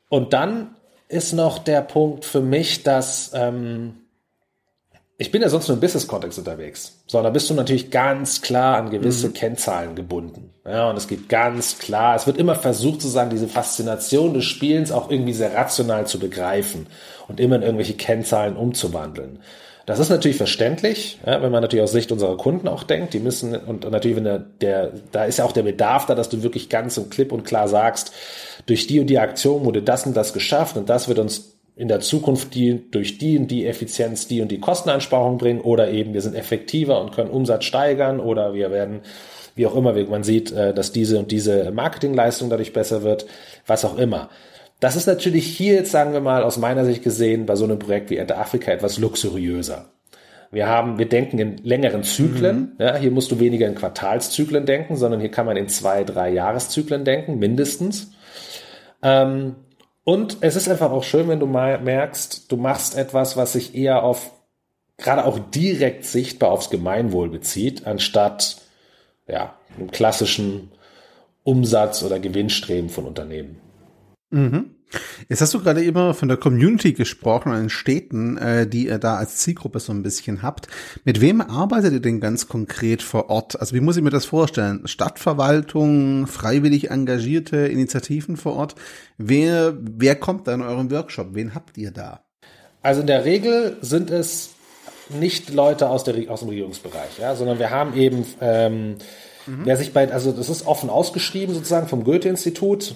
Und 0.08 0.32
dann 0.32 0.76
ist 1.08 1.32
noch 1.32 1.58
der 1.58 1.80
Punkt 1.80 2.24
für 2.24 2.40
mich, 2.40 2.82
dass 2.82 3.32
ähm, 3.34 3.94
ich 5.20 5.30
bin 5.30 5.42
ja 5.42 5.50
sonst 5.50 5.68
nur 5.68 5.74
im 5.74 5.82
Business-Kontext 5.82 6.38
unterwegs. 6.38 7.02
So, 7.06 7.22
da 7.22 7.28
bist 7.28 7.50
du 7.50 7.52
natürlich 7.52 7.90
ganz 7.90 8.40
klar 8.40 8.78
an 8.78 8.88
gewisse 8.88 9.28
mhm. 9.28 9.34
Kennzahlen 9.34 9.94
gebunden. 9.94 10.54
Ja, 10.64 10.88
und 10.88 10.96
es 10.96 11.08
gibt 11.08 11.28
ganz 11.28 11.78
klar, 11.78 12.16
es 12.16 12.26
wird 12.26 12.38
immer 12.38 12.54
versucht, 12.54 13.02
sozusagen 13.02 13.28
diese 13.28 13.46
Faszination 13.46 14.32
des 14.32 14.46
Spielens 14.46 14.90
auch 14.90 15.10
irgendwie 15.10 15.34
sehr 15.34 15.54
rational 15.54 16.06
zu 16.06 16.18
begreifen 16.18 16.86
und 17.28 17.38
immer 17.38 17.56
in 17.56 17.62
irgendwelche 17.62 17.92
Kennzahlen 17.92 18.56
umzuwandeln. 18.56 19.40
Das 19.84 19.98
ist 19.98 20.08
natürlich 20.08 20.38
verständlich, 20.38 21.18
ja, 21.26 21.42
wenn 21.42 21.52
man 21.52 21.60
natürlich 21.60 21.82
aus 21.82 21.92
Sicht 21.92 22.12
unserer 22.12 22.38
Kunden 22.38 22.66
auch 22.66 22.82
denkt. 22.82 23.12
Die 23.12 23.20
müssen, 23.20 23.54
und, 23.54 23.84
und 23.84 23.90
natürlich, 23.90 24.16
wenn 24.16 24.24
der, 24.24 24.38
der, 24.38 24.92
da 25.12 25.24
ist 25.26 25.36
ja 25.36 25.44
auch 25.44 25.52
der 25.52 25.64
Bedarf 25.64 26.06
da, 26.06 26.14
dass 26.14 26.30
du 26.30 26.42
wirklich 26.42 26.70
ganz 26.70 26.96
und 26.96 27.10
klipp 27.10 27.30
und 27.30 27.44
klar 27.44 27.68
sagst, 27.68 28.14
durch 28.64 28.86
die 28.86 29.00
und 29.00 29.08
die 29.08 29.18
Aktion 29.18 29.66
wurde 29.66 29.82
das 29.82 30.06
und 30.06 30.16
das 30.16 30.32
geschafft 30.32 30.78
und 30.78 30.88
das 30.88 31.08
wird 31.08 31.18
uns 31.18 31.59
in 31.76 31.88
der 31.88 32.00
Zukunft 32.00 32.54
die 32.54 32.90
durch 32.90 33.18
die 33.18 33.38
und 33.38 33.50
die 33.50 33.66
Effizienz 33.66 34.28
die 34.28 34.42
und 34.42 34.50
die 34.50 34.60
Kosteneinsparung 34.60 35.38
bringen 35.38 35.60
oder 35.60 35.90
eben 35.90 36.14
wir 36.14 36.20
sind 36.20 36.34
effektiver 36.34 37.00
und 37.00 37.12
können 37.12 37.30
Umsatz 37.30 37.64
steigern 37.64 38.20
oder 38.20 38.54
wir 38.54 38.70
werden 38.70 39.00
wie 39.54 39.66
auch 39.66 39.76
immer, 39.76 39.92
man 40.04 40.22
sieht, 40.22 40.52
äh, 40.52 40.72
dass 40.72 40.92
diese 40.92 41.18
und 41.18 41.30
diese 41.30 41.70
Marketingleistung 41.70 42.50
dadurch 42.50 42.72
besser 42.72 43.02
wird, 43.02 43.26
was 43.66 43.84
auch 43.84 43.98
immer. 43.98 44.30
Das 44.80 44.96
ist 44.96 45.06
natürlich 45.06 45.46
hier 45.46 45.74
jetzt, 45.74 45.90
sagen 45.90 46.12
wir 46.12 46.20
mal, 46.20 46.42
aus 46.42 46.56
meiner 46.56 46.84
Sicht 46.84 47.02
gesehen, 47.02 47.46
bei 47.46 47.56
so 47.56 47.64
einem 47.64 47.78
Projekt 47.78 48.08
wie 48.10 48.16
Enter 48.16 48.38
Afrika 48.38 48.72
etwas 48.72 48.98
luxuriöser. 48.98 49.92
Wir 50.50 50.66
haben, 50.66 50.98
wir 50.98 51.08
denken 51.08 51.38
in 51.38 51.58
längeren 51.58 52.02
Zyklen. 52.02 52.56
Mhm. 52.56 52.72
Ja, 52.78 52.96
hier 52.96 53.10
musst 53.10 53.30
du 53.30 53.38
weniger 53.38 53.68
in 53.68 53.74
Quartalszyklen 53.74 54.66
denken, 54.66 54.96
sondern 54.96 55.20
hier 55.20 55.30
kann 55.30 55.46
man 55.46 55.56
in 55.56 55.68
zwei, 55.68 56.02
drei 56.02 56.30
Jahreszyklen 56.30 57.04
denken, 57.04 57.38
mindestens. 57.38 58.12
Ähm, 59.02 59.56
und 60.10 60.38
es 60.40 60.56
ist 60.56 60.68
einfach 60.68 60.90
auch 60.90 61.04
schön, 61.04 61.28
wenn 61.28 61.38
du 61.38 61.46
mal 61.46 61.80
merkst, 61.80 62.50
du 62.50 62.56
machst 62.56 62.96
etwas, 62.96 63.36
was 63.36 63.52
sich 63.52 63.76
eher 63.76 64.02
auf, 64.02 64.32
gerade 64.96 65.24
auch 65.24 65.38
direkt 65.38 66.04
sichtbar 66.04 66.50
aufs 66.50 66.68
Gemeinwohl 66.68 67.28
bezieht, 67.28 67.86
anstatt, 67.86 68.60
ja, 69.28 69.54
einem 69.78 69.92
klassischen 69.92 70.72
Umsatz- 71.44 72.02
oder 72.02 72.18
Gewinnstreben 72.18 72.90
von 72.90 73.04
Unternehmen. 73.04 73.60
Mhm. 74.30 74.74
Jetzt 75.28 75.40
hast 75.40 75.54
du 75.54 75.60
gerade 75.60 75.84
immer 75.84 76.14
von 76.14 76.28
der 76.28 76.36
Community 76.36 76.92
gesprochen, 76.92 77.52
an 77.52 77.60
den 77.60 77.70
Städten, 77.70 78.36
äh, 78.36 78.66
die 78.66 78.86
ihr 78.86 78.98
da 78.98 79.16
als 79.16 79.36
Zielgruppe 79.36 79.80
so 79.80 79.92
ein 79.92 80.02
bisschen 80.02 80.42
habt. 80.42 80.68
Mit 81.04 81.20
wem 81.20 81.40
arbeitet 81.40 81.92
ihr 81.92 82.00
denn 82.00 82.20
ganz 82.20 82.48
konkret 82.48 83.02
vor 83.02 83.30
Ort? 83.30 83.60
Also 83.60 83.74
wie 83.74 83.80
muss 83.80 83.96
ich 83.96 84.02
mir 84.02 84.10
das 84.10 84.24
vorstellen? 84.24 84.86
Stadtverwaltung, 84.86 86.26
freiwillig 86.26 86.90
engagierte 86.90 87.56
Initiativen 87.56 88.36
vor 88.36 88.54
Ort. 88.56 88.74
Wer, 89.18 89.76
wer 89.80 90.16
kommt 90.16 90.48
da 90.48 90.54
in 90.54 90.62
eurem 90.62 90.90
Workshop? 90.90 91.28
Wen 91.32 91.54
habt 91.54 91.78
ihr 91.78 91.90
da? 91.90 92.20
Also 92.82 93.02
in 93.02 93.06
der 93.06 93.24
Regel 93.24 93.76
sind 93.82 94.10
es 94.10 94.50
nicht 95.08 95.52
Leute 95.52 95.88
aus, 95.88 96.04
der, 96.04 96.30
aus 96.30 96.40
dem 96.40 96.48
Regierungsbereich, 96.48 97.18
ja, 97.20 97.34
sondern 97.34 97.58
wir 97.58 97.70
haben 97.70 97.94
eben 97.94 98.24
ähm, 98.40 98.96
Mhm. 99.46 99.62
Wer 99.64 99.76
sich 99.76 99.92
bei, 99.92 100.10
also 100.12 100.32
das 100.32 100.48
ist 100.48 100.66
offen 100.66 100.90
ausgeschrieben 100.90 101.54
sozusagen 101.54 101.88
vom 101.88 102.04
Goethe-Institut 102.04 102.94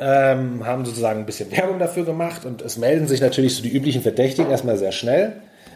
ähm, 0.00 0.66
haben 0.66 0.86
sozusagen 0.86 1.20
ein 1.20 1.26
bisschen 1.26 1.52
Werbung 1.52 1.78
dafür 1.78 2.04
gemacht 2.04 2.46
und 2.46 2.62
es 2.62 2.78
melden 2.78 3.06
sich 3.06 3.20
natürlich 3.20 3.54
so 3.54 3.62
die 3.62 3.68
üblichen 3.68 4.00
Verdächtigen 4.00 4.50
erstmal 4.50 4.78
sehr 4.78 4.92
schnell, 4.92 5.34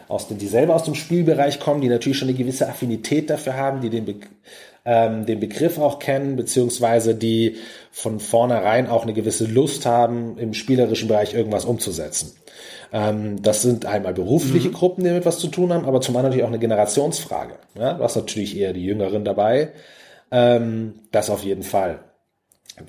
aus 0.09 0.28
den, 0.28 0.38
die 0.38 0.47
selber 0.47 0.75
aus 0.75 0.85
dem 0.85 0.95
Spielbereich 0.95 1.61
kommen, 1.61 1.83
die 1.83 1.88
natürlich 1.88 2.19
schon 2.19 2.28
eine 2.28 2.37
gewisse 2.37 2.69
Affinität 2.69 3.28
dafür 3.28 3.57
haben, 3.57 3.83
die 3.83 3.90
den, 3.90 4.07
Be 4.07 4.14
ähm, 4.87 5.26
den 5.26 5.40
Begriff 5.40 5.78
auch 5.78 5.99
kennen, 5.99 6.37
beziehungsweise 6.37 7.14
die 7.14 7.57
von 7.90 8.19
vornherein 8.19 8.88
auch 8.88 9.02
eine 9.02 9.12
gewisse 9.12 9.45
Lust 9.45 9.85
haben, 9.85 10.38
im 10.38 10.54
spielerischen 10.54 11.09
Bereich 11.09 11.35
irgendwas 11.35 11.66
umzusetzen. 11.66 12.33
Ähm, 12.93 13.43
das 13.43 13.61
sind 13.61 13.85
einmal 13.85 14.14
berufliche 14.14 14.69
mhm. 14.69 14.75
Gruppen, 14.75 15.04
die 15.04 15.11
damit 15.11 15.26
was 15.26 15.38
zu 15.38 15.49
tun 15.49 15.73
haben, 15.73 15.85
aber 15.85 16.00
zum 16.00 16.16
anderen 16.16 16.31
natürlich 16.31 16.45
auch 16.45 16.49
eine 16.49 16.59
Generationsfrage. 16.59 17.54
Ja? 17.75 17.95
Du 17.95 18.02
hast 18.02 18.16
natürlich 18.16 18.57
eher 18.57 18.73
die 18.73 18.85
Jüngeren 18.85 19.25
dabei. 19.25 19.73
Ähm, 20.31 20.95
das 21.12 21.28
auf 21.28 21.43
jeden 21.43 21.62
Fall. 21.62 22.00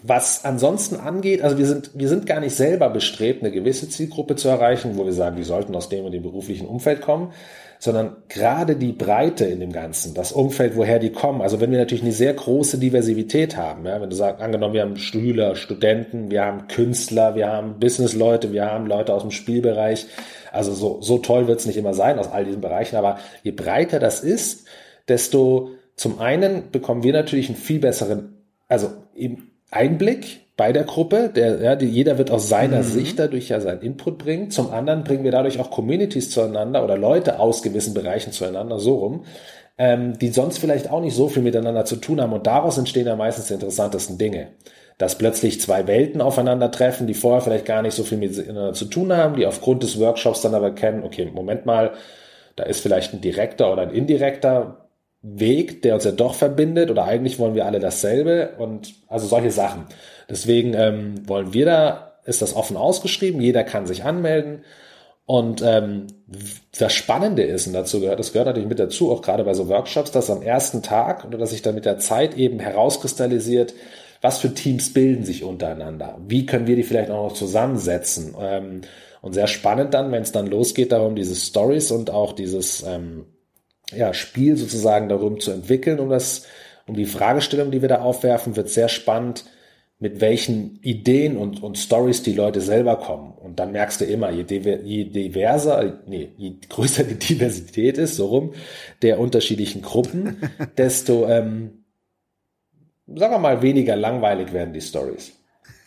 Was 0.04 0.46
ansonsten 0.46 0.96
angeht, 0.96 1.44
also 1.44 1.58
wir 1.58 1.68
sind, 1.68 1.92
wir 1.94 2.10
sind 2.10 2.26
gar 2.26 2.40
nicht 2.40 2.56
selber 2.56 2.90
bestrebt, 2.90 3.44
eine 3.44 3.52
gewisse 3.52 3.88
Zielgruppe 3.88 4.36
zu 4.36 4.48
erreichen, 4.48 4.98
wo 4.98 5.06
wir 5.06 5.14
sagen, 5.14 5.36
die 5.36 5.44
sollten 5.44 5.76
aus 5.76 5.90
dem 5.90 6.06
und 6.06 6.12
dem 6.12 6.24
beruflichen 6.24 6.68
Umfeld 6.68 7.02
kommen, 7.02 7.34
sondern 7.78 8.16
gerade 8.28 8.78
die 8.78 8.94
Breite 8.94 9.46
in 9.46 9.60
dem 9.60 9.72
Ganzen, 9.72 10.16
das 10.16 10.32
Umfeld, 10.32 10.76
woher 10.76 10.98
die 10.98 11.12
kommen. 11.12 11.42
Also 11.42 11.62
wenn 11.62 11.70
wir 11.70 11.78
natürlich 11.78 12.04
eine 12.04 12.14
sehr 12.14 12.34
große 12.34 12.80
Diversität 12.80 13.58
haben, 13.58 13.86
ja, 13.86 14.02
wenn 14.02 14.10
du 14.10 14.16
sagst, 14.16 14.42
angenommen, 14.42 14.74
wir 14.74 14.82
haben 14.82 14.98
Schüler, 14.98 15.56
Studenten, 15.56 16.32
wir 16.32 16.44
haben 16.44 16.68
Künstler, 16.68 17.36
wir 17.36 17.48
haben 17.48 17.80
Businessleute, 17.80 18.52
wir 18.52 18.66
haben 18.66 18.88
Leute 18.88 19.14
aus 19.14 19.22
dem 19.22 19.32
Spielbereich. 19.32 20.08
Also 20.52 20.74
so, 20.74 21.02
so 21.02 21.20
toll 21.20 21.48
wird 21.48 21.60
es 21.60 21.66
nicht 21.68 21.78
immer 21.78 21.94
sein 21.94 22.18
aus 22.18 22.32
all 22.32 22.46
diesen 22.46 22.62
Bereichen, 22.62 22.96
aber 22.96 23.20
je 23.44 23.52
breiter 23.52 24.00
das 24.00 24.22
ist, 24.22 24.66
desto 25.08 25.72
zum 25.96 26.20
einen 26.20 26.72
bekommen 26.72 27.04
wir 27.04 27.14
natürlich 27.14 27.50
einen 27.50 27.58
viel 27.58 27.80
besseren, 27.80 28.42
also 28.68 28.90
eben 29.16 29.55
Einblick 29.76 30.46
bei 30.58 30.72
der 30.72 30.84
Gruppe. 30.84 31.30
Der, 31.30 31.62
ja, 31.62 31.76
die, 31.76 31.88
jeder 31.88 32.18
wird 32.18 32.32
aus 32.32 32.50
seiner 32.50 32.80
mhm. 32.80 32.84
Sicht 32.84 33.20
dadurch 33.20 33.50
ja 33.50 33.60
seinen 33.60 33.82
Input 33.82 34.18
bringen. 34.18 34.50
Zum 34.52 34.72
anderen 34.72 35.04
bringen 35.04 35.24
wir 35.24 35.32
dadurch 35.32 35.60
auch 35.60 35.70
Communities 35.70 36.32
zueinander 36.32 36.84
oder 36.84 36.98
Leute 36.98 37.40
aus 37.40 37.62
gewissen 37.62 37.94
Bereichen 37.94 38.32
zueinander, 38.32 38.80
so 38.80 38.96
rum, 38.96 39.26
ähm, 39.78 40.18
die 40.18 40.30
sonst 40.30 40.60
vielleicht 40.60 40.90
auch 40.90 41.02
nicht 41.02 41.16
so 41.16 41.28
viel 41.28 41.44
miteinander 41.44 41.86
zu 41.86 41.98
tun 41.98 42.22
haben. 42.22 42.34
Und 42.34 42.48
daraus 42.48 42.78
entstehen 42.78 43.08
ja 43.08 43.16
meistens 43.16 43.48
die 43.48 43.54
interessantesten 43.54 44.18
Dinge. 44.18 44.48
Dass 44.98 45.18
plötzlich 45.18 45.60
zwei 45.60 45.88
Welten 45.88 46.22
aufeinandertreffen, 46.22 47.06
die 47.06 47.16
vorher 47.16 47.42
vielleicht 47.42 47.66
gar 47.66 47.82
nicht 47.82 47.96
so 47.96 48.04
viel 48.04 48.18
miteinander 48.18 48.72
zu 48.72 48.86
tun 48.86 49.12
haben, 49.12 49.36
die 49.36 49.46
aufgrund 49.46 49.84
des 49.84 50.00
Workshops 50.00 50.42
dann 50.42 50.56
aber 50.56 50.72
kennen, 50.72 51.04
okay, 51.04 51.30
Moment 51.34 51.66
mal, 51.66 51.92
da 52.56 52.64
ist 52.64 52.80
vielleicht 52.80 53.14
ein 53.14 53.20
direkter 53.20 53.74
oder 53.74 53.82
ein 53.82 53.90
indirekter 53.90 54.85
Weg, 55.28 55.82
der 55.82 55.96
uns 55.96 56.04
ja 56.04 56.12
doch 56.12 56.36
verbindet 56.36 56.92
oder 56.92 57.06
eigentlich 57.06 57.40
wollen 57.40 57.56
wir 57.56 57.66
alle 57.66 57.80
dasselbe 57.80 58.52
und 58.60 58.94
also 59.08 59.26
solche 59.26 59.50
Sachen. 59.50 59.86
Deswegen 60.30 60.76
ähm, 60.76 61.28
wollen 61.28 61.52
wir 61.54 61.66
da, 61.66 62.18
ist 62.26 62.44
das 62.44 62.56
offen 62.56 62.78
ausgeschrieben, 62.78 63.42
jeder 63.42 63.64
kann 63.64 63.88
sich 63.88 64.04
anmelden 64.04 64.64
und 65.26 65.64
ähm, 65.66 66.06
das 66.78 66.94
Spannende 66.94 67.42
ist, 67.42 67.66
und 67.66 67.74
dazu 67.74 68.00
gehört, 68.00 68.20
das 68.20 68.34
gehört 68.34 68.48
natürlich 68.48 68.70
mit 68.70 68.78
dazu, 68.78 69.12
auch 69.12 69.24
gerade 69.24 69.44
bei 69.44 69.56
so 69.56 69.68
Workshops, 69.68 70.12
dass 70.12 70.30
am 70.30 70.44
ersten 70.44 70.84
Tag 70.84 71.26
oder 71.26 71.40
dass 71.40 71.50
sich 71.50 71.64
dann 71.64 71.74
mit 71.74 71.86
der 71.86 71.98
Zeit 71.98 72.38
eben 72.38 72.60
herauskristallisiert, 72.60 73.74
was 74.22 74.38
für 74.38 74.54
Teams 74.54 74.94
bilden 74.94 75.26
sich 75.26 75.44
untereinander, 75.44 76.20
wie 76.28 76.46
können 76.46 76.68
wir 76.68 76.76
die 76.76 76.84
vielleicht 76.84 77.10
auch 77.10 77.30
noch 77.30 77.34
zusammensetzen. 77.34 78.36
Ähm, 78.40 78.82
und 79.24 79.34
sehr 79.34 79.48
spannend 79.48 79.96
dann, 79.96 80.12
wenn 80.12 80.22
es 80.22 80.32
dann 80.32 80.46
losgeht 80.46 80.92
darum, 80.92 81.16
diese 81.16 81.36
Stories 81.36 81.90
und 81.90 82.12
auch 82.12 82.34
dieses 82.34 82.84
ähm, 82.84 83.26
ja, 83.94 84.14
Spiel 84.14 84.58
sozusagen 84.58 85.10
darum 85.10 85.40
zu 85.40 85.52
entwickeln, 85.52 86.00
um 86.00 86.10
das, 86.10 86.46
um 86.88 86.96
die 86.96 87.06
Fragestellung, 87.06 87.72
die 87.72 87.82
wir 87.82 87.90
da 87.90 88.02
aufwerfen, 88.02 88.56
wird 88.56 88.70
sehr 88.70 88.90
spannend, 88.90 89.46
mit 89.98 90.20
welchen 90.20 90.80
Ideen 90.82 91.38
und, 91.38 91.64
und 91.64 91.78
Stories 91.78 92.22
die 92.22 92.34
Leute 92.34 92.60
selber 92.60 92.98
kommen. 92.98 93.34
Und 93.34 93.60
dann 93.60 93.72
merkst 93.72 94.02
du 94.02 94.06
immer, 94.06 94.30
je, 94.30 94.44
diver, 94.44 94.82
je 94.82 95.06
diverser, 95.06 96.02
nee, 96.06 96.32
je 96.38 96.56
größer 96.68 97.06
die 97.06 97.16
Diversität 97.16 97.98
ist, 97.98 98.16
so 98.16 98.28
rum, 98.28 98.54
der 99.02 99.20
unterschiedlichen 99.20 99.82
Gruppen, 99.82 100.38
desto, 100.78 101.28
ähm, 101.28 101.86
sagen 103.08 103.34
wir 103.34 103.40
mal, 103.40 103.62
weniger 103.62 103.96
langweilig 103.96 104.52
werden 104.52 104.74
die 104.74 104.82
Stories. 104.82 105.34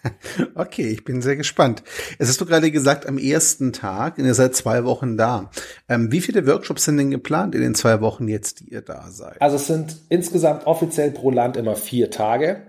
Okay, 0.55 0.89
ich 0.89 1.05
bin 1.05 1.23
sehr 1.23 1.37
gespannt. 1.37 1.83
Es 2.19 2.29
hast 2.29 2.41
du 2.41 2.47
gerade 2.47 2.71
gesagt, 2.71 3.07
am 3.07 3.19
ersten 3.19 3.73
Tag, 3.73 4.19
ihr 4.19 4.35
seid 4.35 4.55
zwei 4.55 4.85
Wochen 4.85 5.17
da. 5.17 5.51
Ähm, 5.89 6.13
wie 6.13 6.21
viele 6.21 6.47
Workshops 6.47 6.85
sind 6.85 6.99
denn 6.99 7.11
geplant 7.11 7.55
in 7.55 7.61
den 7.61 7.75
zwei 7.75 8.01
Wochen 8.01 8.29
jetzt, 8.29 8.61
die 8.61 8.71
ihr 8.71 8.83
da 8.83 9.11
seid? 9.11 9.41
Also 9.41 9.57
es 9.57 9.67
sind 9.67 9.97
insgesamt 10.09 10.67
offiziell 10.67 11.11
pro 11.11 11.31
Land 11.31 11.57
immer 11.57 11.77
vier 11.77 12.11
Tage. 12.11 12.63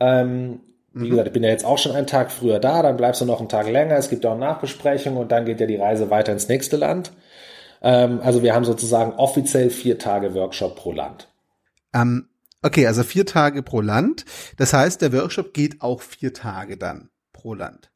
Ähm, 0.00 0.60
wie 0.92 1.06
mhm. 1.06 1.10
gesagt, 1.10 1.26
ich 1.28 1.32
bin 1.32 1.42
ja 1.42 1.50
jetzt 1.50 1.64
auch 1.64 1.78
schon 1.78 1.92
einen 1.92 2.06
Tag 2.06 2.30
früher 2.30 2.60
da, 2.60 2.82
dann 2.82 2.96
bleibst 2.96 3.20
du 3.20 3.24
noch 3.24 3.40
einen 3.40 3.48
Tag 3.48 3.68
länger. 3.68 3.96
Es 3.96 4.10
gibt 4.10 4.24
auch 4.26 4.38
Nachbesprechungen 4.38 5.18
und 5.18 5.32
dann 5.32 5.44
geht 5.44 5.60
ja 5.60 5.66
die 5.66 5.76
Reise 5.76 6.10
weiter 6.10 6.32
ins 6.32 6.48
nächste 6.48 6.76
Land. 6.76 7.12
Ähm, 7.82 8.20
also 8.22 8.42
wir 8.42 8.54
haben 8.54 8.64
sozusagen 8.64 9.12
offiziell 9.12 9.70
vier 9.70 9.98
Tage 9.98 10.34
Workshop 10.34 10.76
pro 10.76 10.92
Land. 10.92 11.28
Ähm, 11.92 12.28
Okay, 12.64 12.86
also 12.86 13.02
vier 13.02 13.26
Tage 13.26 13.62
pro 13.62 13.82
Land. 13.82 14.24
Das 14.56 14.72
heißt, 14.72 15.02
der 15.02 15.12
Workshop 15.12 15.52
geht 15.52 15.82
auch 15.82 16.00
vier 16.00 16.32
Tage 16.32 16.78
dann 16.78 17.10
pro 17.34 17.52
Land. 17.52 17.90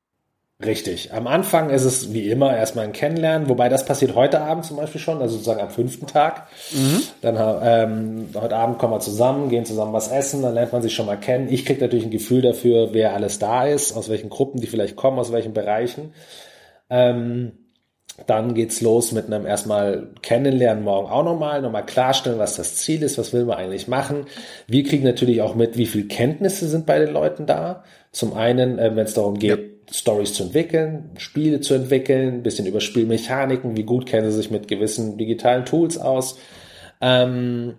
Richtig. 0.63 1.15
Am 1.15 1.27
Anfang 1.27 1.71
ist 1.71 1.85
es 1.85 2.13
wie 2.13 2.29
immer 2.29 2.55
erstmal 2.55 2.85
ein 2.85 2.93
Kennenlernen, 2.93 3.49
wobei 3.49 3.71
das 3.71 3.87
passiert 3.87 4.15
heute 4.15 4.41
Abend 4.43 4.67
zum 4.67 4.77
Beispiel 4.77 5.01
schon, 5.01 5.23
also 5.23 5.37
sozusagen 5.37 5.61
am 5.61 5.71
fünften 5.71 6.07
Tag. 6.07 6.49
Mhm. 6.73 7.03
Dann 7.23 7.61
ähm, 7.63 8.29
heute 8.35 8.57
Abend 8.57 8.79
kommen 8.79 8.93
wir 8.93 9.01
zusammen, 9.01 9.49
gehen 9.49 9.65
zusammen 9.65 9.95
was 9.95 10.09
essen, 10.09 10.43
dann 10.43 10.53
lernt 10.53 10.73
man 10.73 10.83
sich 10.83 10.95
schon 10.95 11.07
mal 11.07 11.19
kennen. 11.19 11.49
Ich 11.49 11.65
kriege 11.65 11.81
natürlich 11.81 12.05
ein 12.05 12.11
Gefühl 12.11 12.43
dafür, 12.43 12.93
wer 12.93 13.15
alles 13.15 13.39
da 13.39 13.67
ist, 13.67 13.93
aus 13.93 14.11
welchen 14.11 14.29
Gruppen 14.29 14.61
die 14.61 14.67
vielleicht 14.67 14.97
kommen, 14.97 15.19
aus 15.19 15.33
welchen 15.33 15.55
Bereichen. 15.55 16.13
Ähm, 16.91 17.53
dann 18.27 18.55
geht's 18.55 18.81
los 18.81 19.13
mit 19.13 19.27
einem 19.27 19.47
erstmal 19.47 20.09
Kennenlernen 20.23 20.85
morgen 20.85 21.09
auch 21.09 21.25
nochmal, 21.25 21.63
nochmal 21.63 21.87
klarstellen, 21.87 22.39
was 22.39 22.57
das 22.57 22.77
Ziel 22.77 23.03
ist, 23.03 23.19
was 23.19 23.33
will 23.33 23.45
man 23.45 23.59
eigentlich 23.59 23.89
machen. 23.89 24.27
Wir 24.67 24.85
kriegen 24.85 25.05
natürlich 25.05 25.41
auch 25.41 25.55
mit, 25.55 25.77
wie 25.77 25.87
viel 25.87 26.09
Kenntnisse 26.09 26.69
sind 26.69 26.87
bei 26.87 26.99
den 26.99 27.13
Leuten 27.13 27.47
da. 27.47 27.85
Zum 28.13 28.35
einen, 28.35 28.79
äh, 28.79 28.95
wenn 28.97 29.05
es 29.05 29.15
darum 29.15 29.39
geht, 29.39 29.59
ja. 29.59 29.65
Stories 29.91 30.35
zu 30.35 30.43
entwickeln, 30.43 31.11
Spiele 31.17 31.61
zu 31.61 31.75
entwickeln, 31.75 32.35
ein 32.35 32.43
bisschen 32.43 32.67
über 32.67 32.81
Spielmechaniken, 32.81 33.77
wie 33.77 33.85
gut 33.85 34.07
kennen 34.07 34.31
sie 34.31 34.37
sich 34.37 34.51
mit 34.51 34.69
gewissen 34.69 35.17
digitalen 35.17 35.65
Tools 35.65 35.99
aus. 35.99 36.39
Ähm, 37.01 37.75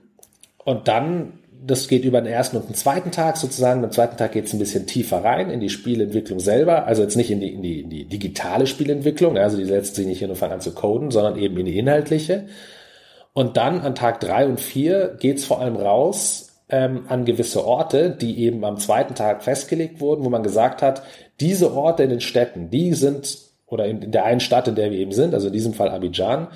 und 0.63 0.87
dann 0.87 1.38
das 1.61 1.87
geht 1.87 2.05
über 2.05 2.21
den 2.21 2.31
ersten 2.31 2.57
und 2.57 2.69
den 2.69 2.75
zweiten 2.75 3.11
Tag 3.11 3.37
sozusagen. 3.37 3.83
Am 3.83 3.91
zweiten 3.91 4.17
Tag 4.17 4.31
geht 4.31 4.45
es 4.45 4.53
ein 4.53 4.59
bisschen 4.59 4.87
tiefer 4.87 5.23
rein 5.23 5.49
in 5.49 5.59
die 5.59 5.69
Spielentwicklung 5.69 6.39
selber. 6.39 6.85
Also 6.85 7.01
jetzt 7.01 7.17
nicht 7.17 7.31
in 7.31 7.39
die, 7.41 7.53
in 7.53 7.61
die, 7.61 7.81
in 7.81 7.89
die 7.89 8.05
digitale 8.05 8.65
Spielentwicklung, 8.65 9.37
also 9.37 9.57
die 9.57 9.65
setzt 9.65 9.95
sich 9.95 10.07
nicht 10.07 10.19
hin 10.19 10.29
und 10.29 10.37
fangen 10.37 10.53
an 10.53 10.61
zu 10.61 10.73
coden, 10.73 11.11
sondern 11.11 11.37
eben 11.37 11.57
in 11.57 11.65
die 11.65 11.77
inhaltliche. 11.77 12.45
Und 13.33 13.57
dann 13.57 13.81
an 13.81 13.95
Tag 13.95 14.19
drei 14.19 14.45
und 14.45 14.59
vier 14.59 15.17
geht's 15.19 15.45
vor 15.45 15.59
allem 15.59 15.75
raus 15.75 16.49
ähm, 16.69 17.05
an 17.07 17.25
gewisse 17.25 17.65
Orte, 17.65 18.11
die 18.11 18.39
eben 18.39 18.63
am 18.63 18.77
zweiten 18.77 19.15
Tag 19.15 19.43
festgelegt 19.43 19.99
wurden, 19.99 20.23
wo 20.23 20.29
man 20.29 20.43
gesagt 20.43 20.81
hat, 20.81 21.03
diese 21.39 21.73
Orte 21.73 22.03
in 22.03 22.09
den 22.09 22.21
Städten, 22.21 22.69
die 22.69 22.93
sind, 22.93 23.37
oder 23.65 23.85
in, 23.85 24.01
in 24.01 24.11
der 24.11 24.25
einen 24.25 24.39
Stadt, 24.39 24.67
in 24.67 24.75
der 24.75 24.91
wir 24.91 24.99
eben 24.99 25.11
sind, 25.11 25.33
also 25.33 25.47
in 25.47 25.53
diesem 25.53 25.73
Fall 25.73 25.89
Abidjan, 25.89 26.47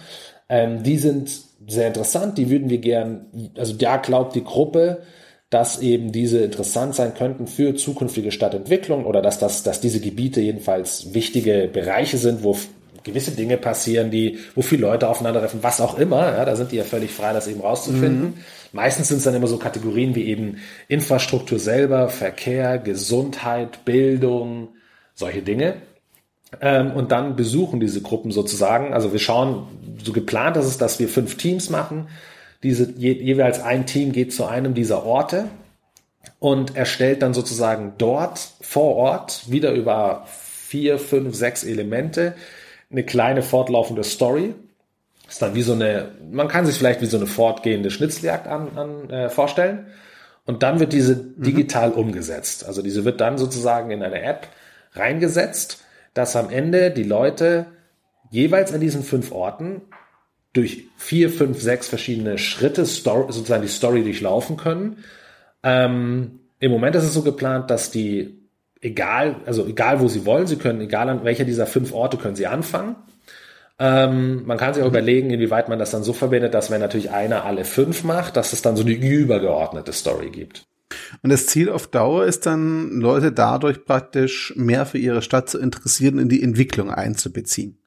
ähm, 0.50 0.83
die 0.83 0.98
sind 0.98 1.31
sehr 1.67 1.88
interessant, 1.88 2.38
die 2.38 2.50
würden 2.50 2.70
wir 2.70 2.79
gern, 2.79 3.51
also 3.58 3.74
da 3.74 3.98
glaubt 3.98 4.36
die 4.36 4.43
Gruppe, 4.43 5.03
dass 5.50 5.79
eben 5.79 6.12
diese 6.12 6.39
interessant 6.39 6.96
sein 6.96 7.13
könnten 7.13 7.46
für 7.46 7.75
zukünftige 7.75 8.32
Stadtentwicklung 8.32 9.05
oder 9.05 9.22
dass 9.22 9.38
das, 9.38 9.62
dass 9.63 9.79
diese 9.79 10.00
Gebiete 10.00 10.41
jedenfalls 10.41 11.13
wichtige 11.13 11.70
Bereiche 11.72 12.17
sind, 12.17 12.43
wo 12.43 12.58
gewisse 13.03 13.32
Dinge 13.32 13.58
passieren, 13.58 14.10
die, 14.10 14.39
wo 14.55 14.62
viele 14.62 14.84
Leute 14.84 15.08
aufeinandertreffen, 15.10 15.62
was 15.62 15.82
auch 15.82 16.00
immer, 16.00 16.38
ja, 16.38 16.46
da 16.46 16.55
sind 16.55 16.72
die 16.72 16.77
ja 16.77 16.84
völlig 16.84 17.12
frei, 17.12 17.34
das 17.34 17.48
eben 17.48 17.62
rauszufinden. 17.62 18.24
Mhm. 18.24 18.34
Meistens 18.72 19.10
sind 19.10 19.17
es 19.17 19.24
dann 19.24 19.36
immer 19.36 19.48
so 19.48 19.58
Kategorien 19.58 20.15
wie 20.15 20.24
eben 20.24 20.58
Infrastruktur 20.88 21.60
selber, 21.60 22.10
Verkehr, 22.10 22.79
Gesundheit, 22.79 23.86
Bildung, 23.86 24.70
solche 25.13 25.43
Dinge 25.43 25.75
ähm, 26.62 26.91
und 26.91 27.12
dann 27.12 27.36
besuchen 27.36 27.79
diese 27.79 28.01
Gruppen 28.01 28.31
sozusagen. 28.31 28.93
Also 28.93 29.12
wir 29.12 29.19
schauen, 29.19 29.67
so 30.03 30.13
geplant 30.13 30.57
ist 30.57 30.65
es, 30.65 30.77
dass 30.77 31.00
wir 31.00 31.07
fünf 31.07 31.38
Teams 31.38 31.69
machen. 31.69 32.07
Diese, 32.63 32.91
je, 32.98 33.13
jeweils 33.13 33.62
ein 33.62 33.86
Team 33.86 34.12
geht 34.12 34.33
zu 34.33 34.45
einem 34.45 34.74
dieser 34.74 35.05
Orte 35.05 35.45
und 36.39 36.75
erstellt 36.75 37.22
dann 37.22 37.33
sozusagen 37.33 37.93
dort 37.98 38.39
vor 38.62 38.95
Ort 38.95 39.50
wieder 39.50 39.72
über 39.74 40.25
vier, 40.27 40.98
fünf, 40.98 41.36
sechs 41.36 41.63
Elemente 41.63 42.36
eine 42.91 43.03
kleine 43.03 43.41
fortlaufende 43.41 44.03
Story. 44.03 44.53
Ist 45.27 45.41
dann 45.41 45.55
wie 45.55 45.62
so 45.62 45.74
eine, 45.74 46.12
man 46.31 46.48
kann 46.48 46.65
sich 46.65 46.77
vielleicht 46.77 47.01
wie 47.01 47.07
so 47.07 47.17
eine 47.17 47.27
fortgehende 47.27 47.91
Schnitzeljagd 47.91 48.48
an, 48.48 48.77
an 48.77 49.10
äh, 49.10 49.29
vorstellen. 49.29 49.88
Und 50.45 50.63
dann 50.63 50.79
wird 50.79 50.93
diese 50.93 51.15
mhm. 51.15 51.43
digital 51.43 51.89
mhm. 51.89 51.95
umgesetzt. 51.95 52.65
Also 52.65 52.81
diese 52.81 53.05
wird 53.05 53.22
dann 53.22 53.38
sozusagen 53.38 53.91
in 53.91 54.03
eine 54.03 54.22
App 54.22 54.48
reingesetzt 54.93 55.83
dass 56.13 56.36
am 56.36 56.50
Ende 56.50 56.91
die 56.91 57.03
Leute 57.03 57.67
jeweils 58.29 58.74
an 58.74 58.82
diesen 58.82 59.03
fünf 59.03 59.32
Orten 59.32 59.82
durch 60.53 60.86
vier, 60.98 61.29
fünf, 61.29 61.62
sechs 61.62 61.88
verschiedene 61.88 62.38
Schritte 62.38 62.86
Story, 62.86 63.32
sozusagen 63.32 63.63
die 63.63 63.67
Story 63.67 64.03
durchlaufen 64.03 64.58
können. 64.58 64.98
Ähm, 65.63 66.39
Im 66.60 66.72
Moment 66.72 66.96
ist 66.96 67.03
es 67.03 67.13
so 67.13 67.24
geplant, 67.24 67.70
dass 67.70 67.89
die 67.89 68.43
egal, 68.82 69.38
also 69.46 69.65
egal 69.65 70.00
wo 70.00 70.08
sie 70.08 70.25
wollen, 70.25 70.46
sie 70.46 70.58
können, 70.58 70.82
egal 70.82 71.10
an 71.10 71.24
welcher 71.24 71.46
dieser 71.46 71.65
fünf 71.65 71.93
Orte 71.93 72.17
können 72.17 72.36
sie 72.36 72.48
anfangen. 72.48 72.96
Ähm, 73.79 74.46
man 74.46 74.58
kann 74.58 74.74
sich 74.74 74.84
auch 74.84 74.88
überlegen, 74.88 75.32
inwieweit 75.32 75.70
man 75.70 75.79
das 75.79 75.91
dann 75.91 76.03
so 76.03 76.13
verbindet, 76.13 76.53
dass 76.53 76.70
wenn 76.70 76.82
natürlich 76.82 77.10
einer 77.10 77.43
alle 77.43 77.65
fünf 77.65 78.03
macht, 78.03 78.36
dass 78.36 78.53
es 78.53 78.62
dann 78.62 78.75
so 78.75 78.84
eine 78.84 78.91
übergeordnete 78.91 79.93
Story 79.93 80.29
gibt. 80.29 80.63
Und 81.22 81.31
das 81.31 81.45
Ziel 81.48 81.69
auf 81.69 81.88
Dauer 81.88 82.25
ist 82.25 82.45
dann, 82.45 83.00
Leute 83.00 83.31
dadurch 83.31 83.86
praktisch 83.86 84.53
mehr 84.55 84.86
für 84.86 84.98
ihre 84.98 85.22
Stadt 85.22 85.50
zu 85.50 85.60
interessieren, 85.60 86.19
in 86.19 86.29
die 86.29 86.43
Entwicklung 86.43 86.91
einzubeziehen. 86.91 87.77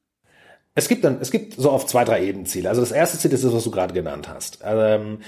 Es 0.75 0.87
gibt 0.87 1.03
dann, 1.03 1.17
es 1.21 1.31
gibt 1.31 1.55
so 1.55 1.71
auf 1.71 1.87
zwei, 1.87 2.03
drei 2.03 2.23
Ebenen 2.23 2.45
Ziele. 2.45 2.69
Also 2.69 2.81
das 2.81 2.91
erste 2.91 3.17
Ziel 3.17 3.33
ist 3.33 3.43
das, 3.43 3.53
was 3.53 3.63
du 3.63 3.71
gerade 3.71 3.93
genannt 3.93 4.29
hast. 4.29 4.59
Ähm, 4.63 5.19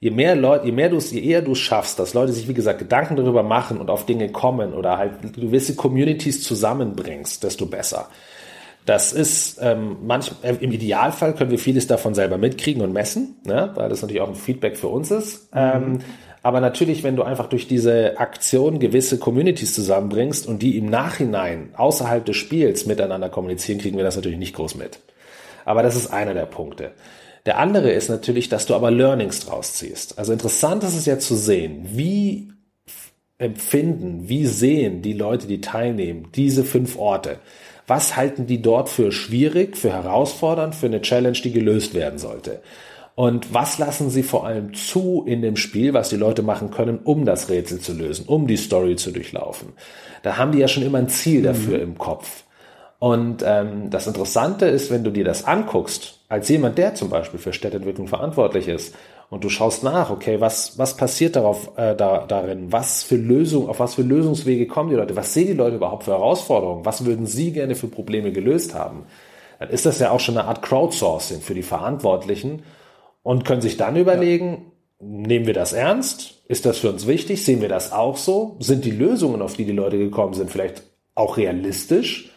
je 0.00 0.10
mehr 0.10 0.34
Leute, 0.34 0.66
je 0.66 0.72
mehr 0.72 0.88
du 0.88 0.96
es, 0.96 1.12
je 1.12 1.20
eher 1.20 1.42
du 1.42 1.52
es 1.52 1.58
schaffst, 1.58 1.98
dass 1.98 2.12
Leute 2.12 2.32
sich, 2.32 2.48
wie 2.48 2.54
gesagt, 2.54 2.80
Gedanken 2.80 3.16
darüber 3.16 3.42
machen 3.42 3.78
und 3.78 3.88
auf 3.88 4.04
Dinge 4.04 4.30
kommen 4.30 4.74
oder 4.74 4.98
halt 4.98 5.34
gewisse 5.34 5.76
Communities 5.76 6.42
zusammenbringst, 6.42 7.44
desto 7.44 7.66
besser. 7.66 8.08
Das 8.84 9.12
ist 9.12 9.58
ähm, 9.60 9.96
manch, 10.04 10.30
äh, 10.42 10.54
im 10.60 10.70
Idealfall 10.70 11.34
können 11.34 11.50
wir 11.50 11.58
vieles 11.58 11.88
davon 11.88 12.14
selber 12.14 12.38
mitkriegen 12.38 12.82
und 12.82 12.92
messen, 12.92 13.36
ne? 13.44 13.72
weil 13.74 13.88
das 13.88 14.02
natürlich 14.02 14.22
auch 14.22 14.28
ein 14.28 14.36
Feedback 14.36 14.76
für 14.76 14.88
uns 14.88 15.10
ist. 15.10 15.52
Mhm. 15.54 15.60
Ähm, 15.60 15.98
aber 16.46 16.60
natürlich, 16.60 17.02
wenn 17.02 17.16
du 17.16 17.24
einfach 17.24 17.48
durch 17.48 17.66
diese 17.66 18.20
Aktion 18.20 18.78
gewisse 18.78 19.18
Communities 19.18 19.74
zusammenbringst 19.74 20.46
und 20.46 20.62
die 20.62 20.78
im 20.78 20.86
Nachhinein 20.86 21.70
außerhalb 21.76 22.24
des 22.24 22.36
Spiels 22.36 22.86
miteinander 22.86 23.28
kommunizieren, 23.28 23.80
kriegen 23.80 23.96
wir 23.96 24.04
das 24.04 24.14
natürlich 24.14 24.38
nicht 24.38 24.54
groß 24.54 24.76
mit. 24.76 25.00
Aber 25.64 25.82
das 25.82 25.96
ist 25.96 26.06
einer 26.12 26.34
der 26.34 26.46
Punkte. 26.46 26.92
Der 27.46 27.58
andere 27.58 27.90
ist 27.90 28.08
natürlich, 28.08 28.48
dass 28.48 28.64
du 28.64 28.76
aber 28.76 28.92
Learnings 28.92 29.40
draus 29.40 29.72
ziehst. 29.72 30.20
Also 30.20 30.32
interessant 30.32 30.84
ist 30.84 30.94
es 30.94 31.04
ja 31.04 31.18
zu 31.18 31.34
sehen, 31.34 31.84
wie 31.94 32.52
empfinden, 33.38 34.28
wie 34.28 34.46
sehen 34.46 35.02
die 35.02 35.14
Leute, 35.14 35.48
die 35.48 35.60
teilnehmen, 35.60 36.28
diese 36.36 36.62
fünf 36.62 36.96
Orte. 36.96 37.40
Was 37.88 38.14
halten 38.14 38.46
die 38.46 38.62
dort 38.62 38.88
für 38.88 39.10
schwierig, 39.10 39.76
für 39.76 39.92
herausfordernd, 39.92 40.76
für 40.76 40.86
eine 40.86 41.02
Challenge, 41.02 41.38
die 41.42 41.50
gelöst 41.50 41.92
werden 41.92 42.20
sollte? 42.20 42.62
Und 43.16 43.54
was 43.54 43.78
lassen 43.78 44.10
sie 44.10 44.22
vor 44.22 44.46
allem 44.46 44.74
zu 44.74 45.24
in 45.26 45.40
dem 45.40 45.56
Spiel, 45.56 45.94
was 45.94 46.10
die 46.10 46.16
Leute 46.16 46.42
machen 46.42 46.70
können, 46.70 46.98
um 47.02 47.24
das 47.24 47.48
Rätsel 47.48 47.80
zu 47.80 47.94
lösen, 47.94 48.26
um 48.28 48.46
die 48.46 48.58
Story 48.58 48.96
zu 48.96 49.10
durchlaufen? 49.10 49.72
Da 50.22 50.36
haben 50.36 50.52
die 50.52 50.58
ja 50.58 50.68
schon 50.68 50.82
immer 50.82 50.98
ein 50.98 51.08
Ziel 51.08 51.42
dafür 51.42 51.78
mhm. 51.78 51.84
im 51.84 51.98
Kopf. 51.98 52.44
Und 52.98 53.42
ähm, 53.44 53.88
das 53.88 54.06
Interessante 54.06 54.66
ist, 54.66 54.90
wenn 54.90 55.02
du 55.02 55.10
dir 55.10 55.24
das 55.24 55.44
anguckst, 55.44 56.20
als 56.28 56.50
jemand, 56.50 56.76
der 56.76 56.94
zum 56.94 57.08
Beispiel 57.08 57.40
für 57.40 57.54
Städteentwicklung 57.54 58.06
verantwortlich 58.06 58.68
ist, 58.68 58.94
und 59.28 59.42
du 59.42 59.48
schaust 59.48 59.82
nach, 59.82 60.10
okay, 60.10 60.40
was, 60.40 60.78
was 60.78 60.96
passiert 60.96 61.36
darauf, 61.36 61.76
äh, 61.76 61.96
da, 61.96 62.26
darin, 62.26 62.70
was 62.70 63.02
für 63.02 63.16
Lösungen, 63.16 63.68
auf 63.68 63.80
was 63.80 63.94
für 63.94 64.02
Lösungswege 64.02 64.66
kommen 64.66 64.90
die 64.90 64.96
Leute, 64.96 65.16
was 65.16 65.32
sehen 65.34 65.48
die 65.48 65.52
Leute 65.54 65.76
überhaupt 65.76 66.04
für 66.04 66.12
Herausforderungen, 66.12 66.84
was 66.84 67.04
würden 67.04 67.26
sie 67.26 67.52
gerne 67.52 67.74
für 67.74 67.88
Probleme 67.88 68.30
gelöst 68.30 68.74
haben, 68.74 69.06
dann 69.58 69.70
ist 69.70 69.86
das 69.86 69.98
ja 69.98 70.10
auch 70.10 70.20
schon 70.20 70.36
eine 70.36 70.46
Art 70.46 70.62
Crowdsourcing 70.62 71.40
für 71.40 71.54
die 71.54 71.62
Verantwortlichen 71.62 72.62
und 73.26 73.44
können 73.44 73.60
sich 73.60 73.76
dann 73.76 73.96
überlegen, 73.96 74.70
ja. 75.00 75.06
nehmen 75.08 75.46
wir 75.48 75.52
das 75.52 75.72
ernst? 75.72 76.44
Ist 76.46 76.64
das 76.64 76.78
für 76.78 76.92
uns 76.92 77.08
wichtig? 77.08 77.44
Sehen 77.44 77.60
wir 77.60 77.68
das 77.68 77.90
auch 77.90 78.18
so? 78.18 78.54
Sind 78.60 78.84
die 78.84 78.92
Lösungen, 78.92 79.42
auf 79.42 79.54
die 79.54 79.64
die 79.64 79.72
Leute 79.72 79.98
gekommen 79.98 80.32
sind, 80.32 80.48
vielleicht 80.48 80.84
auch 81.16 81.36
realistisch? 81.36 82.30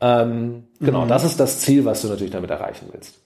Ähm, 0.00 0.64
genau, 0.80 1.04
mhm. 1.04 1.08
das 1.08 1.24
ist 1.24 1.38
das 1.38 1.60
Ziel, 1.60 1.84
was 1.84 2.00
du 2.00 2.08
natürlich 2.08 2.32
damit 2.32 2.48
erreichen 2.48 2.86
willst. 2.90 3.20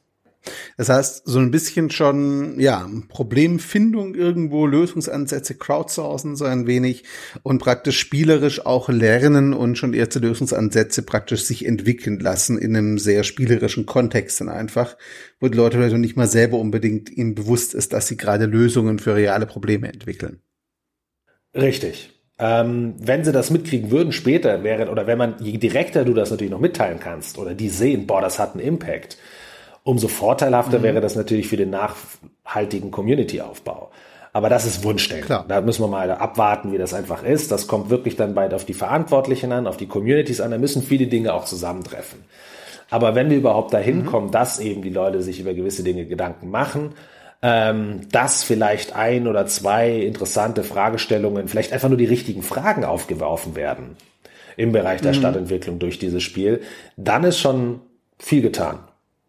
Das 0.76 0.88
heißt, 0.88 1.22
so 1.24 1.38
ein 1.38 1.50
bisschen 1.50 1.90
schon, 1.90 2.58
ja, 2.60 2.88
Problemfindung 3.08 4.14
irgendwo, 4.14 4.66
Lösungsansätze 4.66 5.54
crowdsourcen 5.54 6.36
so 6.36 6.44
ein 6.44 6.66
wenig 6.66 7.04
und 7.42 7.58
praktisch 7.58 7.98
spielerisch 7.98 8.64
auch 8.64 8.88
lernen 8.88 9.54
und 9.54 9.76
schon 9.76 9.94
erste 9.94 10.18
Lösungsansätze 10.18 11.02
praktisch 11.02 11.44
sich 11.44 11.66
entwickeln 11.66 12.20
lassen 12.20 12.58
in 12.58 12.76
einem 12.76 12.98
sehr 12.98 13.24
spielerischen 13.24 13.86
Kontext 13.86 14.40
dann 14.40 14.48
einfach, 14.48 14.96
wo 15.40 15.48
die 15.48 15.56
Leute 15.56 15.78
vielleicht 15.78 15.96
nicht 15.96 16.16
mal 16.16 16.28
selber 16.28 16.58
unbedingt 16.58 17.10
ihnen 17.10 17.34
bewusst 17.34 17.74
ist, 17.74 17.92
dass 17.92 18.06
sie 18.06 18.16
gerade 18.16 18.46
Lösungen 18.46 18.98
für 18.98 19.14
reale 19.14 19.46
Probleme 19.46 19.88
entwickeln. 19.92 20.40
Richtig. 21.54 22.18
Ähm, 22.40 22.94
wenn 22.98 23.24
sie 23.24 23.32
das 23.32 23.50
mitkriegen 23.50 23.90
würden 23.90 24.12
später, 24.12 24.62
wäre, 24.62 24.90
oder 24.90 25.08
wenn 25.08 25.18
man, 25.18 25.36
je 25.40 25.58
direkter 25.58 26.04
du 26.04 26.14
das 26.14 26.30
natürlich 26.30 26.52
noch 26.52 26.60
mitteilen 26.60 27.00
kannst, 27.00 27.36
oder 27.36 27.54
die 27.54 27.68
sehen, 27.68 28.06
boah, 28.06 28.20
das 28.20 28.38
hat 28.38 28.54
einen 28.54 28.64
Impact, 28.64 29.18
umso 29.88 30.06
vorteilhafter 30.06 30.80
mhm. 30.80 30.82
wäre 30.82 31.00
das 31.00 31.16
natürlich 31.16 31.48
für 31.48 31.56
den 31.56 31.70
nachhaltigen 31.70 32.90
Community-Aufbau. 32.90 33.90
Aber 34.34 34.50
das 34.50 34.66
ist 34.66 34.84
Wunschdenken. 34.84 35.24
Klar. 35.24 35.46
Da 35.48 35.62
müssen 35.62 35.82
wir 35.82 35.88
mal 35.88 36.10
abwarten, 36.10 36.72
wie 36.72 36.78
das 36.78 36.92
einfach 36.92 37.22
ist. 37.22 37.50
Das 37.50 37.66
kommt 37.66 37.88
wirklich 37.88 38.14
dann 38.14 38.34
bald 38.34 38.52
auf 38.52 38.66
die 38.66 38.74
Verantwortlichen 38.74 39.50
an, 39.50 39.66
auf 39.66 39.78
die 39.78 39.86
Communities 39.86 40.42
an. 40.42 40.50
Da 40.50 40.58
müssen 40.58 40.82
viele 40.82 41.06
Dinge 41.06 41.32
auch 41.32 41.46
zusammentreffen. 41.46 42.18
Aber 42.90 43.14
wenn 43.14 43.30
wir 43.30 43.38
überhaupt 43.38 43.72
dahin 43.72 44.02
mhm. 44.02 44.06
kommen, 44.06 44.30
dass 44.30 44.58
eben 44.58 44.82
die 44.82 44.90
Leute 44.90 45.22
sich 45.22 45.40
über 45.40 45.54
gewisse 45.54 45.82
Dinge 45.82 46.04
Gedanken 46.04 46.50
machen, 46.50 46.92
ähm, 47.40 48.02
dass 48.12 48.42
vielleicht 48.44 48.94
ein 48.94 49.26
oder 49.26 49.46
zwei 49.46 49.90
interessante 49.96 50.64
Fragestellungen, 50.64 51.48
vielleicht 51.48 51.72
einfach 51.72 51.88
nur 51.88 51.98
die 51.98 52.04
richtigen 52.04 52.42
Fragen 52.42 52.84
aufgeworfen 52.84 53.56
werden 53.56 53.96
im 54.58 54.72
Bereich 54.72 55.00
der 55.00 55.12
mhm. 55.12 55.16
Stadtentwicklung 55.16 55.78
durch 55.78 55.98
dieses 55.98 56.22
Spiel, 56.22 56.60
dann 56.98 57.24
ist 57.24 57.38
schon 57.38 57.80
viel 58.18 58.42
getan. 58.42 58.80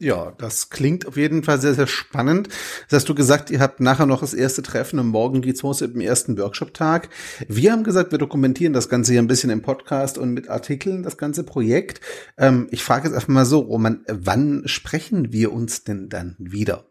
Ja, 0.02 0.32
das 0.38 0.70
klingt 0.70 1.06
auf 1.06 1.18
jeden 1.18 1.44
Fall 1.44 1.60
sehr, 1.60 1.74
sehr 1.74 1.86
spannend. 1.86 2.48
Das 2.88 3.02
hast 3.02 3.10
du 3.10 3.16
gesagt, 3.16 3.52
ihr 3.52 3.60
habt 3.60 3.82
nachher 3.82 4.06
noch 4.06 4.22
das 4.22 4.34
erste 4.34 4.62
Treffen 4.62 4.98
und 4.98 5.08
morgen 5.08 5.42
geht's 5.42 5.62
los 5.62 5.82
im 5.82 6.00
ersten 6.00 6.38
Workshop-Tag. 6.38 7.10
Wir 7.50 7.74
haben 7.74 7.84
gesagt, 7.84 8.12
wir 8.12 8.18
dokumentieren 8.18 8.72
das 8.72 8.88
Ganze 8.88 9.12
hier 9.12 9.22
ein 9.22 9.28
bisschen 9.28 9.50
im 9.50 9.62
Podcast 9.62 10.18
und 10.18 10.34
mit 10.34 10.50
Artikeln, 10.50 11.04
das 11.04 11.18
ganze 11.18 11.44
Projekt. 11.44 12.00
Ähm, 12.38 12.70
ich 12.72 12.82
frage 12.82 13.10
jetzt 13.10 13.16
einfach 13.16 13.28
mal 13.28 13.44
so, 13.44 13.60
Roman, 13.60 14.00
wann 14.08 14.62
sprechen 14.68 15.34
wir 15.34 15.52
uns 15.52 15.84
denn 15.84 16.08
dann 16.08 16.38
wieder? 16.40 16.86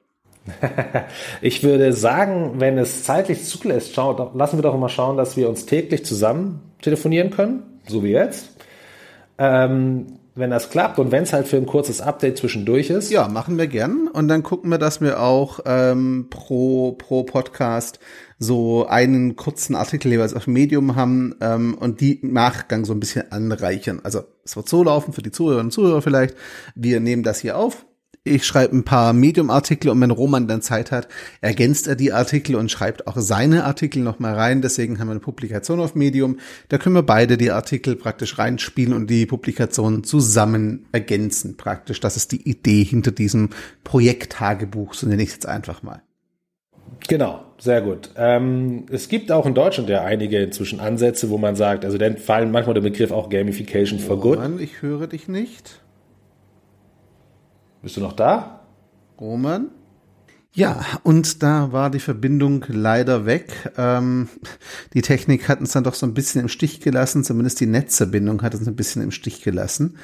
ich 1.41 1.63
würde 1.63 1.95
sagen, 1.95 2.61
wenn 2.61 2.77
es 2.77 3.05
zeitlich 3.05 3.45
zulässt, 3.45 3.95
schau, 3.95 4.35
lassen 4.35 4.59
wir 4.59 4.63
doch 4.63 4.79
mal 4.79 4.91
schauen, 4.91 5.17
dass 5.17 5.35
wir 5.35 5.49
uns 5.49 5.65
täglich 5.65 6.05
zusammen 6.05 6.61
telefonieren 6.83 7.31
können, 7.31 7.63
so 7.87 8.05
wie 8.05 8.11
jetzt. 8.11 8.51
Ähm, 9.39 10.18
wenn 10.39 10.51
das 10.51 10.71
klappt 10.71 10.99
und 10.99 11.11
wenn 11.11 11.25
es 11.25 11.33
halt 11.33 11.49
für 11.49 11.57
ein 11.57 11.67
kurzes 11.67 12.01
Update 12.01 12.39
zwischendurch 12.39 12.91
ist. 12.91 13.11
Ja, 13.11 13.29
machen 13.29 13.59
wir 13.59 13.67
gern. 13.67 14.09
Und 14.09 14.29
dann 14.29 14.43
gucken 14.43 14.71
wir, 14.71 14.79
dass 14.79 15.01
wir 15.01 15.21
auch 15.21 15.61
ähm, 15.67 16.29
pro, 16.31 16.93
pro 16.93 17.25
Podcast 17.25 17.99
so 18.39 18.87
einen 18.87 19.35
kurzen 19.35 19.75
Artikel 19.75 20.13
jeweils 20.13 20.35
auf 20.35 20.47
Medium 20.47 20.95
haben 20.95 21.35
ähm, 21.41 21.75
und 21.75 22.01
die 22.01 22.21
Nachgang 22.23 22.85
so 22.85 22.93
ein 22.93 23.01
bisschen 23.01 23.33
anreichern. 23.33 24.01
Also 24.05 24.23
es 24.45 24.57
wird 24.57 24.69
so 24.69 24.85
laufen 24.85 25.13
für 25.13 25.23
die 25.23 25.33
Zuhörerinnen 25.33 25.67
und 25.67 25.73
Zuhörer 25.73 26.03
vielleicht. 26.03 26.37
Wir 26.77 27.01
nehmen 27.01 27.25
das 27.25 27.41
hier 27.41 27.59
auf, 27.59 27.85
ich 28.25 28.45
schreibe 28.45 28.77
ein 28.77 28.85
paar 28.85 29.13
Medium-Artikel 29.13 29.91
und 29.91 30.01
wenn 30.01 30.11
Roman 30.11 30.49
dann 30.49 30.63
Zeit 30.63 30.91
hat, 30.91 31.09
ergänzt 31.41 31.87
er 31.87 31.97
die 31.97 32.13
Artikel 32.13 32.57
und 32.57 32.71
schreibt 32.71 33.07
auch 33.07 33.17
seine 33.17 33.65
Artikel 33.65 34.03
nochmal 34.03 34.35
rein. 34.35 34.63
Deswegen 34.63 34.99
haben 34.99 35.09
wir 35.09 35.13
eine 35.13 35.21
Publikation 35.21 35.81
auf 35.81 35.95
Medium. 35.95 36.39
Da 36.69 36.79
können 36.79 36.95
wir 36.95 37.03
beide 37.03 37.37
die 37.37 37.51
Artikel 37.51 37.97
praktisch 37.97 38.39
reinspielen 38.39 38.93
und 38.93 39.09
die 39.09 39.27
Publikation 39.27 40.05
zusammen 40.05 40.87
ergänzen 40.93 41.57
praktisch. 41.57 42.01
Das 42.01 42.17
ist 42.17 42.33
die 42.33 42.49
Idee 42.49 42.85
hinter 42.85 43.13
diesem 43.13 43.51
Projekt-Tagebuch, 43.85 44.95
so 44.95 45.07
nenne 45.07 45.23
ich 45.23 45.29
es 45.31 45.35
jetzt 45.35 45.47
einfach 45.47 45.83
mal. 45.83 46.03
Genau, 47.07 47.45
sehr 47.59 47.81
gut. 47.81 48.11
Ähm, 48.17 48.87
es 48.91 49.09
gibt 49.09 49.31
auch 49.31 49.47
in 49.47 49.55
Deutschland 49.55 49.89
ja 49.89 50.03
einige 50.03 50.43
inzwischen 50.43 50.81
Ansätze, 50.81 51.31
wo 51.31 51.39
man 51.39 51.55
sagt, 51.55 51.85
also 51.85 51.97
dann 51.99 52.17
fallen 52.17 52.51
manchmal 52.51 52.75
der 52.75 52.81
Begriff 52.81 53.11
auch 53.11 53.29
Gamification 53.29 53.99
for 53.99 54.19
Good. 54.19 54.39
Mann, 54.39 54.61
ich 54.61 54.83
höre 54.83 55.07
dich 55.07 55.29
nicht. 55.29 55.81
Bist 57.89 57.97
du 57.97 58.03
noch 58.03 58.13
da? 58.13 58.67
Roman? 59.19 59.71
Ja, 60.53 60.85
und 61.05 61.43
da 61.43 61.73
war 61.73 61.89
die 61.89 62.01
Verbindung 62.01 62.67
leider 62.69 63.25
weg. 63.25 63.73
Ähm, 63.79 64.29
die 64.93 65.01
Technik 65.01 65.49
hat 65.49 65.61
uns 65.61 65.73
dann 65.73 65.85
doch 65.85 65.95
so 65.95 66.05
ein 66.05 66.13
bisschen 66.13 66.43
im 66.43 66.49
Stich 66.49 66.81
gelassen, 66.81 67.25
zumindest 67.25 67.61
die 67.61 67.67
Netzverbindung 67.67 68.43
hat 68.43 68.55
uns 68.55 68.69
ein 68.69 68.77
bisschen 68.77 69.01
im 69.01 69.11
Stich 69.11 69.41
gelassen. 69.41 69.97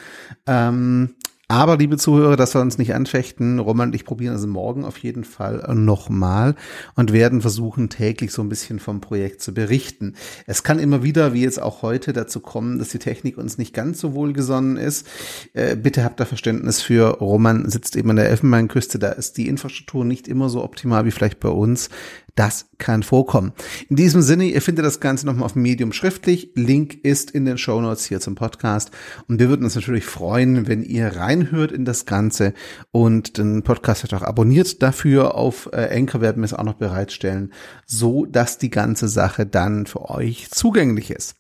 Ähm, 0.47 1.17
aber, 1.49 1.77
liebe 1.77 1.99
Zuhörer, 1.99 2.37
das 2.37 2.53
soll 2.53 2.63
uns 2.63 2.79
nicht 2.79 2.95
anfechten. 2.95 3.59
Roman 3.59 3.89
und 3.89 3.95
ich 3.95 4.05
probieren 4.05 4.33
also 4.33 4.47
morgen 4.47 4.85
auf 4.85 4.99
jeden 4.99 5.25
Fall 5.25 5.75
nochmal 5.75 6.55
und 6.95 7.13
werden 7.13 7.43
versuchen, 7.43 7.91
täglich 7.91 8.33
so 8.33 8.43
ein 8.43 8.49
bisschen 8.49 8.79
vom 8.79 9.01
Projekt 9.01 9.43
zu 9.43 9.53
berichten. 9.53 10.15
Es 10.47 10.63
kann 10.63 10.79
immer 10.79 11.03
wieder, 11.03 11.35
wie 11.35 11.43
jetzt 11.43 11.61
auch 11.61 11.83
heute, 11.83 12.13
dazu 12.13 12.41
kommen, 12.41 12.79
dass 12.79 12.89
die 12.89 12.99
Technik 12.99 13.37
uns 13.37 13.59
nicht 13.59 13.75
ganz 13.75 14.01
so 14.01 14.15
wohlgesonnen 14.15 14.77
ist. 14.77 15.07
Äh, 15.53 15.77
bitte 15.77 16.03
habt 16.03 16.19
da 16.19 16.25
Verständnis 16.25 16.81
für. 16.81 17.19
Roman 17.19 17.69
sitzt 17.69 17.97
eben 17.97 18.11
an 18.11 18.17
der 18.17 18.31
Elfenbeinküste. 18.31 18.99
Da 18.99 19.11
ist 19.11 19.37
die 19.37 19.49
Infrastruktur 19.49 20.05
nicht 20.05 20.29
immer 20.29 20.49
so 20.49 20.65
optimal 20.65 21.05
wie 21.05 21.11
vielleicht 21.11 21.41
bei 21.41 21.51
uns. 21.51 21.91
Das 22.35 22.67
kann 22.79 23.05
vorkommen. 23.05 23.53
In 23.89 23.95
diesem 23.95 24.21
Sinne, 24.21 24.47
ihr 24.47 24.61
findet 24.61 24.85
das 24.85 24.99
Ganze 24.99 25.25
nochmal 25.25 25.45
auf 25.45 25.55
Medium 25.55 25.93
schriftlich. 25.93 26.51
Link 26.57 27.05
ist 27.05 27.31
in 27.31 27.45
den 27.45 27.59
Show 27.59 27.81
Notes 27.81 28.07
hier 28.07 28.19
zum 28.19 28.35
Podcast. 28.35 28.91
Und 29.29 29.39
wir 29.39 29.49
würden 29.49 29.63
uns 29.63 29.77
natürlich 29.77 30.05
freuen, 30.05 30.67
wenn 30.67 30.83
ihr 30.83 31.17
reinhört 31.17 31.71
in 31.71 31.85
das 31.85 32.07
Ganze 32.07 32.53
und 32.91 33.39
den 33.39 33.63
Podcast 33.63 34.13
auch 34.13 34.23
abonniert 34.23 34.83
dafür. 34.83 35.37
Auf 35.37 35.71
äh, 35.73 35.97
Anchor 35.97 36.21
werden 36.21 36.43
wir 36.43 36.47
es 36.47 36.55
auch 36.55 36.65
noch 36.65 36.75
bereitstellen, 36.75 37.53
so 37.87 38.27
dass 38.27 38.59
die 38.59 38.71
ganze 38.71 39.07
Sache 39.07 39.47
dann 39.47 39.87
für 39.87 40.11
euch 40.11 40.51
zugänglich 40.51 41.13
ist. 41.13 41.37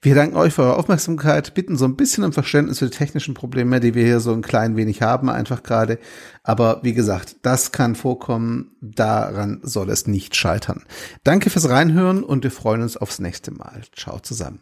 Wir 0.00 0.14
danken 0.14 0.36
euch 0.36 0.54
für 0.54 0.62
eure 0.62 0.76
Aufmerksamkeit, 0.76 1.54
bitten 1.54 1.76
so 1.76 1.84
ein 1.84 1.96
bisschen 1.96 2.22
um 2.22 2.32
Verständnis 2.32 2.78
für 2.78 2.86
die 2.86 2.96
technischen 2.96 3.34
Probleme, 3.34 3.80
die 3.80 3.94
wir 3.94 4.04
hier 4.04 4.20
so 4.20 4.32
ein 4.32 4.42
klein 4.42 4.76
wenig 4.76 5.02
haben, 5.02 5.28
einfach 5.28 5.62
gerade. 5.62 5.98
Aber 6.44 6.80
wie 6.82 6.94
gesagt, 6.94 7.36
das 7.42 7.72
kann 7.72 7.96
vorkommen, 7.96 8.76
daran 8.80 9.60
soll 9.62 9.90
es 9.90 10.06
nicht 10.06 10.36
scheitern. 10.36 10.84
Danke 11.24 11.50
fürs 11.50 11.68
Reinhören 11.68 12.22
und 12.22 12.44
wir 12.44 12.52
freuen 12.52 12.82
uns 12.82 12.96
aufs 12.96 13.18
nächste 13.18 13.50
Mal. 13.50 13.82
Ciao 13.96 14.20
zusammen. 14.20 14.60